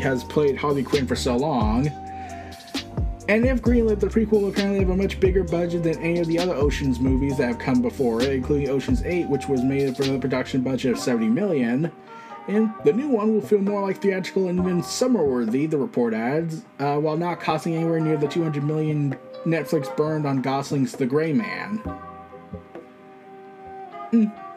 [0.00, 1.90] has played Harley Quinn for so long.
[3.28, 6.26] And if greenlit, the prequel will apparently have a much bigger budget than any of
[6.26, 9.94] the other Oceans movies that have come before it, including Oceans 8, which was made
[9.96, 11.92] for a production budget of 70 million.
[12.48, 16.64] And the new one will feel more like theatrical and even summer-worthy, the report adds,
[16.78, 19.14] uh, while not costing anywhere near the 200 million
[19.44, 21.82] Netflix burned on Gosling's The Gray Man.
[24.12, 24.47] Mm.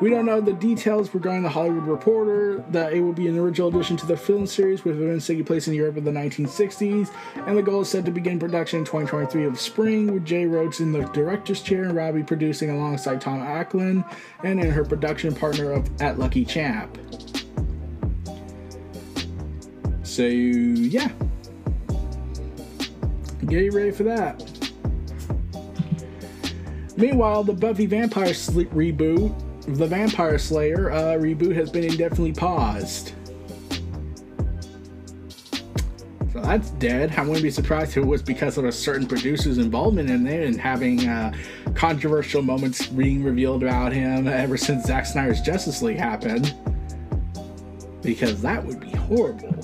[0.00, 3.68] We don't know the details regarding the Hollywood Reporter, that it will be an original
[3.68, 7.58] addition to the film series with events taking place in Europe in the 1960s, and
[7.58, 10.92] the goal is set to begin production in 2023 of spring, with Jay Roach in
[10.92, 14.08] the director's chair and Robbie producing alongside Tom Ackerley
[14.44, 16.96] and in her production partner of At Lucky Champ.
[20.04, 21.10] So, yeah.
[23.46, 24.44] Get ready for that.
[26.96, 29.34] Meanwhile, the Buffy Vampire Sleep reboot
[29.74, 33.12] the Vampire Slayer uh, reboot has been indefinitely paused.
[36.32, 37.14] So that's dead.
[37.16, 40.46] I wouldn't be surprised if it was because of a certain producer's involvement in it
[40.46, 41.32] and having uh,
[41.74, 46.54] controversial moments being revealed about him ever since Zack Snyder's Justice League happened.
[48.02, 49.54] Because that would be horrible.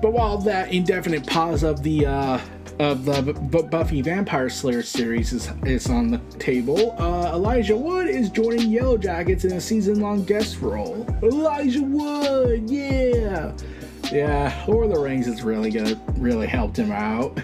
[0.00, 2.40] But while that indefinite pause of the uh,
[2.78, 6.94] of the B- Buffy Vampire Slayer series is, is on the table.
[6.98, 11.06] Uh, Elijah Wood is joining Yellow Jackets in a season long guest role.
[11.22, 13.52] Elijah Wood, yeah!
[14.12, 17.38] Yeah, Lord of the Rings is really gonna really helped him out.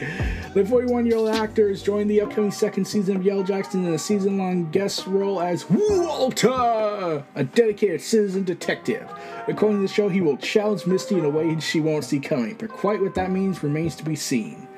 [0.54, 3.86] The 41 year old actor is joining the upcoming second season of Yellow Jackets in
[3.86, 9.10] a season long guest role as Walter, a dedicated citizen detective.
[9.48, 12.54] According to the show, he will challenge Misty in a way she won't see coming,
[12.58, 14.68] but quite what that means remains to be seen.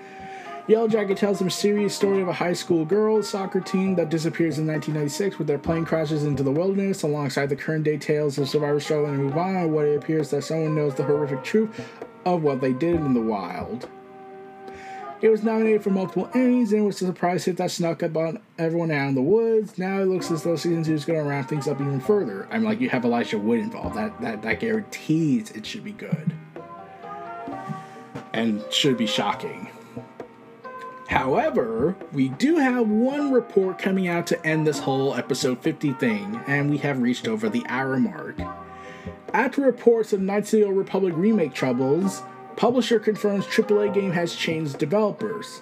[0.69, 4.61] Yellow Jacket tells a mysterious story of a high school girls soccer team that disappears
[4.61, 8.49] in 1996 with their plane crashes into the wilderness alongside the current day tales of
[8.49, 11.91] survivors struggling to move on what it appears that someone knows the horrific truth
[12.25, 13.89] of what they did in the wild.
[15.25, 18.15] It was nominated for multiple Emmys and it was a surprise hit that snuck up
[18.15, 19.79] on everyone out in the woods.
[19.79, 22.47] Now it looks as though season two is going to ramp things up even further.
[22.51, 23.97] I'm like, you have Elijah Wood involved.
[23.97, 26.35] That that that guarantees it should be good,
[28.35, 29.71] and should be shocking.
[31.09, 36.39] However, we do have one report coming out to end this whole episode 50 thing,
[36.47, 38.37] and we have reached over the hour mark.
[39.33, 42.21] After reports of the Old Republic remake troubles,
[42.57, 45.61] Publisher confirms AAA game has changed developers.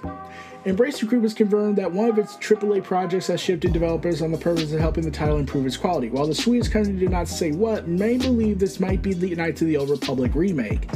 [0.66, 4.38] Embracer Group has confirmed that one of its AAA projects has shifted developers on the
[4.38, 6.10] purpose of helping the title improve its quality.
[6.10, 9.62] While the Swedish company did not say what, many believe this might be the Knights
[9.62, 10.88] of the Old Republic remake.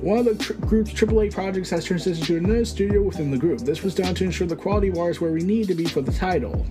[0.00, 3.60] One of the tr- group's AAA projects has transitioned to another studio within the group.
[3.60, 6.12] This was done to ensure the quality was where we need to be for the
[6.12, 6.64] title.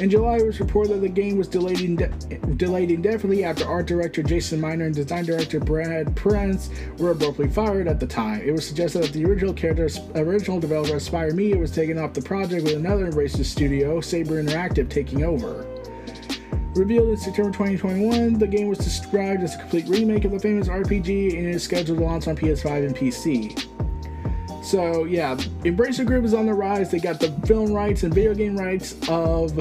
[0.00, 1.78] In July, it was reported that the game was delayed,
[2.56, 7.86] delayed indefinitely after art director Jason Minor and design director Brad Prince were abruptly fired
[7.86, 8.42] at the time.
[8.42, 12.22] It was suggested that the original character, original developer Aspyr Media was taken off the
[12.22, 15.64] project with another Embracer studio, Saber Interactive, taking over.
[16.74, 20.66] Revealed in September 2021, the game was described as a complete remake of the famous
[20.66, 23.73] RPG and is scheduled to launch on PS5 and PC.
[24.64, 25.34] So yeah,
[25.64, 26.90] Embracer Group is on the rise.
[26.90, 29.54] They got the film rights and video game rights of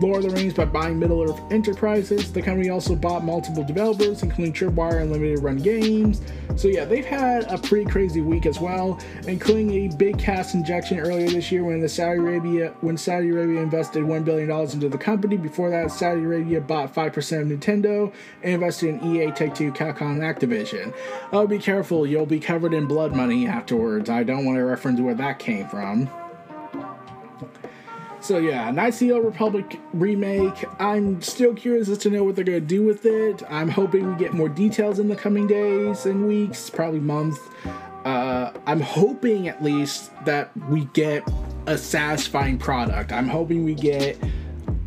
[0.00, 2.32] Lord of the Rings by buying Middle Earth Enterprises.
[2.32, 6.20] The company also bought multiple developers, including Tripwire and Limited Run Games.
[6.56, 10.98] So yeah, they've had a pretty crazy week as well, including a big cash injection
[11.00, 14.88] earlier this year when the Saudi Arabia when Saudi Arabia invested one billion dollars into
[14.88, 15.36] the company.
[15.36, 18.12] Before that, Saudi Arabia bought five percent of Nintendo
[18.42, 20.94] and invested in EA, Take Two, Capcom, and Activision.
[21.32, 22.06] Oh, be careful!
[22.06, 24.08] You'll be covered in blood money afterwards.
[24.08, 26.10] I don't want to reference where that came from.
[28.26, 30.64] So yeah, of Republic remake.
[30.80, 33.44] I'm still curious as to know what they're gonna do with it.
[33.48, 37.38] I'm hoping we get more details in the coming days and weeks, probably months.
[38.04, 41.22] Uh, I'm hoping at least that we get
[41.68, 43.12] a satisfying product.
[43.12, 44.18] I'm hoping we get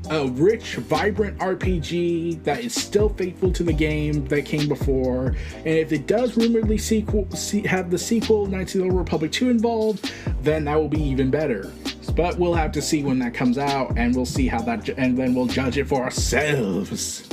[0.09, 5.35] a rich, vibrant RPG that is still faithful to the game that came before.
[5.57, 7.27] And if it does rumoredly sequel,
[7.65, 10.11] have the sequel Knights of the Old Republic 2 involved,
[10.41, 11.71] then that will be even better.
[12.15, 15.17] But we'll have to see when that comes out, and we'll see how that, and
[15.17, 17.27] then we'll judge it for ourselves.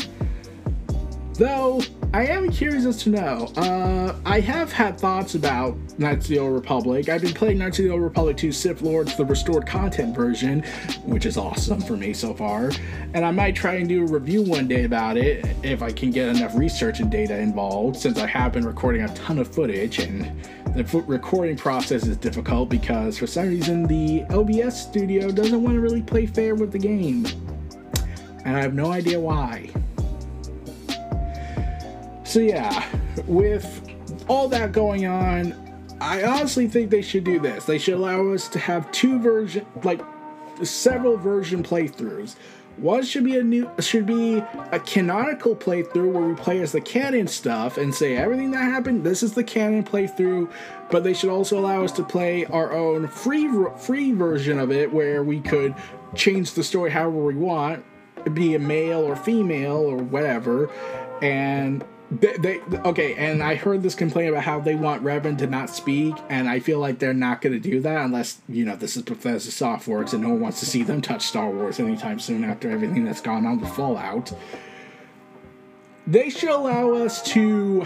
[1.34, 1.82] Though
[2.12, 3.52] I am curious as to know.
[3.56, 7.08] Uh, I have had thoughts about Knights of the Old Republic.
[7.08, 10.62] I've been playing Knights of the Old Republic 2 Sith Lords, the restored content version,
[11.04, 12.70] which is awesome for me so far.
[13.12, 16.10] And I might try and do a review one day about it if I can
[16.10, 19.98] get enough research and data involved, since I have been recording a ton of footage
[19.98, 20.30] and
[20.74, 25.80] the recording process is difficult because for some reason the OBS studio doesn't want to
[25.80, 27.26] really play fair with the game.
[28.44, 29.70] And I have no idea why.
[32.26, 32.84] So yeah,
[33.26, 33.88] with
[34.28, 35.54] all that going on,
[36.00, 37.64] I honestly think they should do this.
[37.64, 40.00] They should allow us to have two version like
[40.62, 42.34] several version playthroughs.
[42.78, 44.38] One should be a new should be
[44.72, 49.04] a canonical playthrough where we play as the canon stuff and say everything that happened.
[49.04, 50.52] This is the canon playthrough,
[50.90, 53.48] but they should also allow us to play our own free
[53.78, 55.76] free version of it where we could
[56.16, 57.84] change the story however we want,
[58.34, 60.68] be a male or female or whatever,
[61.22, 65.46] and they, they, okay, and I heard this complaint about how they want Revan to
[65.46, 68.76] not speak, and I feel like they're not going to do that unless you know
[68.76, 72.20] this is Bethesda Softworks, and no one wants to see them touch Star Wars anytime
[72.20, 74.32] soon after everything that's gone on with Fallout.
[76.06, 77.84] They should allow us to,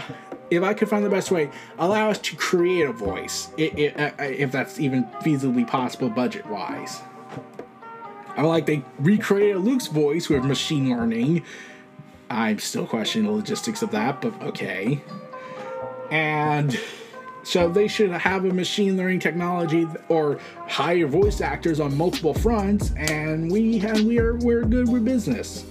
[0.51, 1.49] if I could find the best way,
[1.79, 7.01] allow us to create a voice, if, uh, if that's even feasibly possible budget wise.
[8.37, 11.43] I like they recreated Luke's voice with machine learning
[12.31, 15.01] I'm still questioning the logistics of that, but okay.
[16.09, 16.79] And
[17.43, 22.91] so they should have a machine learning technology or hire voice actors on multiple fronts,
[22.97, 25.65] and we have, we are we're good with business.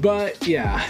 [0.00, 0.86] But yeah,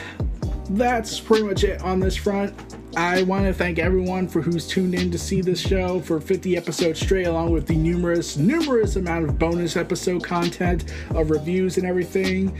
[0.71, 2.55] that's pretty much it on this front.
[2.97, 6.57] I want to thank everyone for who's tuned in to see this show for 50
[6.57, 11.87] episodes straight, along with the numerous, numerous amount of bonus episode content of reviews and
[11.87, 12.57] everything.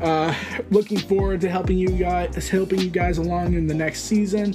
[0.00, 0.34] Uh,
[0.70, 4.54] looking forward to helping you guys, helping you guys along in the next season.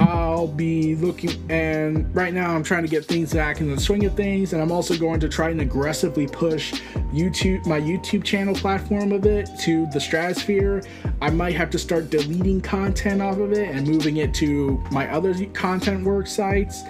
[0.00, 4.06] I'll be looking, and right now I'm trying to get things back in the swing
[4.06, 6.72] of things, and I'm also going to try and aggressively push
[7.12, 10.82] YouTube, my YouTube channel platform of it to the stratosphere.
[11.20, 15.12] I might have to start deleting content off of it and moving it to my
[15.12, 16.82] other content work sites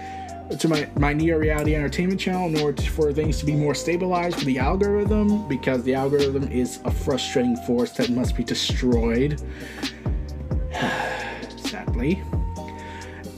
[0.59, 3.75] to my, my Neo Reality Entertainment channel in order to, for things to be more
[3.75, 9.41] stabilized for the algorithm because the algorithm is a frustrating force that must be destroyed.
[11.57, 12.23] Sadly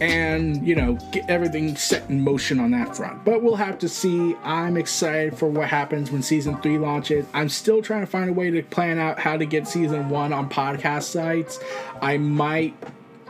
[0.02, 3.24] and you know get everything set in motion on that front.
[3.24, 4.34] But we'll have to see.
[4.42, 7.24] I'm excited for what happens when season three launches.
[7.32, 10.32] I'm still trying to find a way to plan out how to get season one
[10.32, 11.60] on podcast sites.
[12.00, 12.74] I might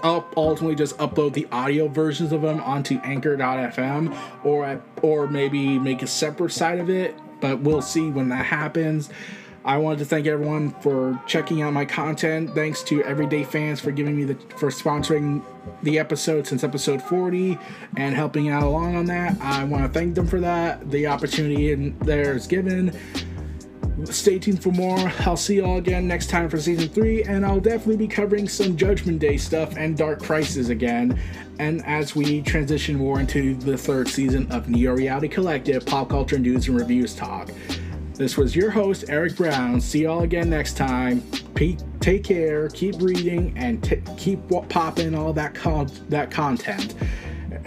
[0.03, 6.03] up ultimately just upload the audio versions of them onto anchor.fm or or maybe make
[6.03, 9.11] a separate side of it but we'll see when that happens
[9.65, 12.53] I wanted to thank everyone for checking out my content.
[12.53, 15.45] Thanks to Everyday Fans for giving me the for sponsoring
[15.85, 17.57] the episode since episode 40
[17.97, 19.41] and helping out along on that.
[19.41, 20.91] I want to thank them for that.
[20.91, 22.99] The opportunity in there is given.
[24.05, 25.13] Stay tuned for more.
[25.21, 28.77] I'll see y'all again next time for season three, and I'll definitely be covering some
[28.77, 31.17] Judgment Day stuff and Dark Crisis again.
[31.61, 36.39] And as we transition more into the third season of Neo Reality Collective Pop Culture
[36.39, 37.51] News and Reviews Talk.
[38.23, 39.81] This was your host, Eric Brown.
[39.81, 41.25] See y'all again next time.
[41.99, 44.39] take care, keep reading, and t- keep
[44.69, 46.95] popping all that con- that content,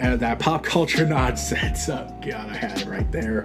[0.00, 1.90] uh, that pop culture nonsense.
[1.90, 3.44] Oh God, I had it right there.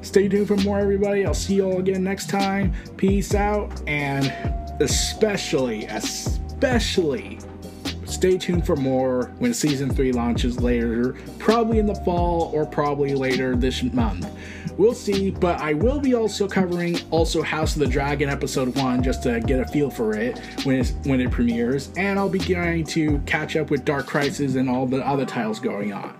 [0.00, 1.26] stay tuned for more, everybody.
[1.26, 2.72] I'll see you all again next time.
[2.96, 4.32] Peace out, and
[4.80, 7.38] especially, especially
[8.06, 13.14] stay tuned for more when season three launches later, probably in the fall or probably
[13.14, 14.28] later this month.
[14.76, 19.02] We'll see, but I will be also covering also House of the Dragon episode one
[19.02, 22.38] just to get a feel for it when it when it premieres, and I'll be
[22.38, 26.16] going to catch up with Dark Crisis and all the other titles going on.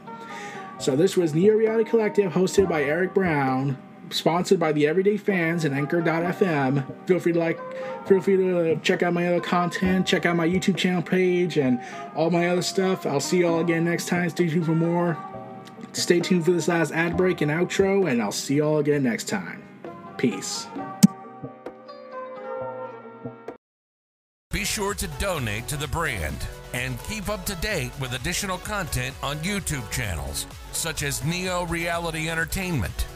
[0.78, 3.78] So this was Neo Reality Collective, hosted by Eric Brown,
[4.10, 7.06] sponsored by the Everyday Fans and Anchor.fm.
[7.06, 7.58] Feel free to like,
[8.06, 11.80] feel free to check out my other content, check out my YouTube channel page, and
[12.14, 13.06] all my other stuff.
[13.06, 14.30] I'll see you all again next time.
[14.30, 15.16] Stay tuned for more.
[15.92, 19.02] Stay tuned for this last ad break and outro, and I'll see you all again
[19.02, 19.62] next time.
[20.18, 20.66] Peace.
[24.50, 29.14] Be sure to donate to the brand and keep up to date with additional content
[29.22, 33.06] on YouTube channels such as Neo Reality Entertainment,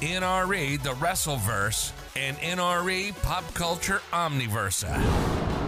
[0.00, 5.67] NRE The Wrestleverse, and NRE Pop Culture Omniversa.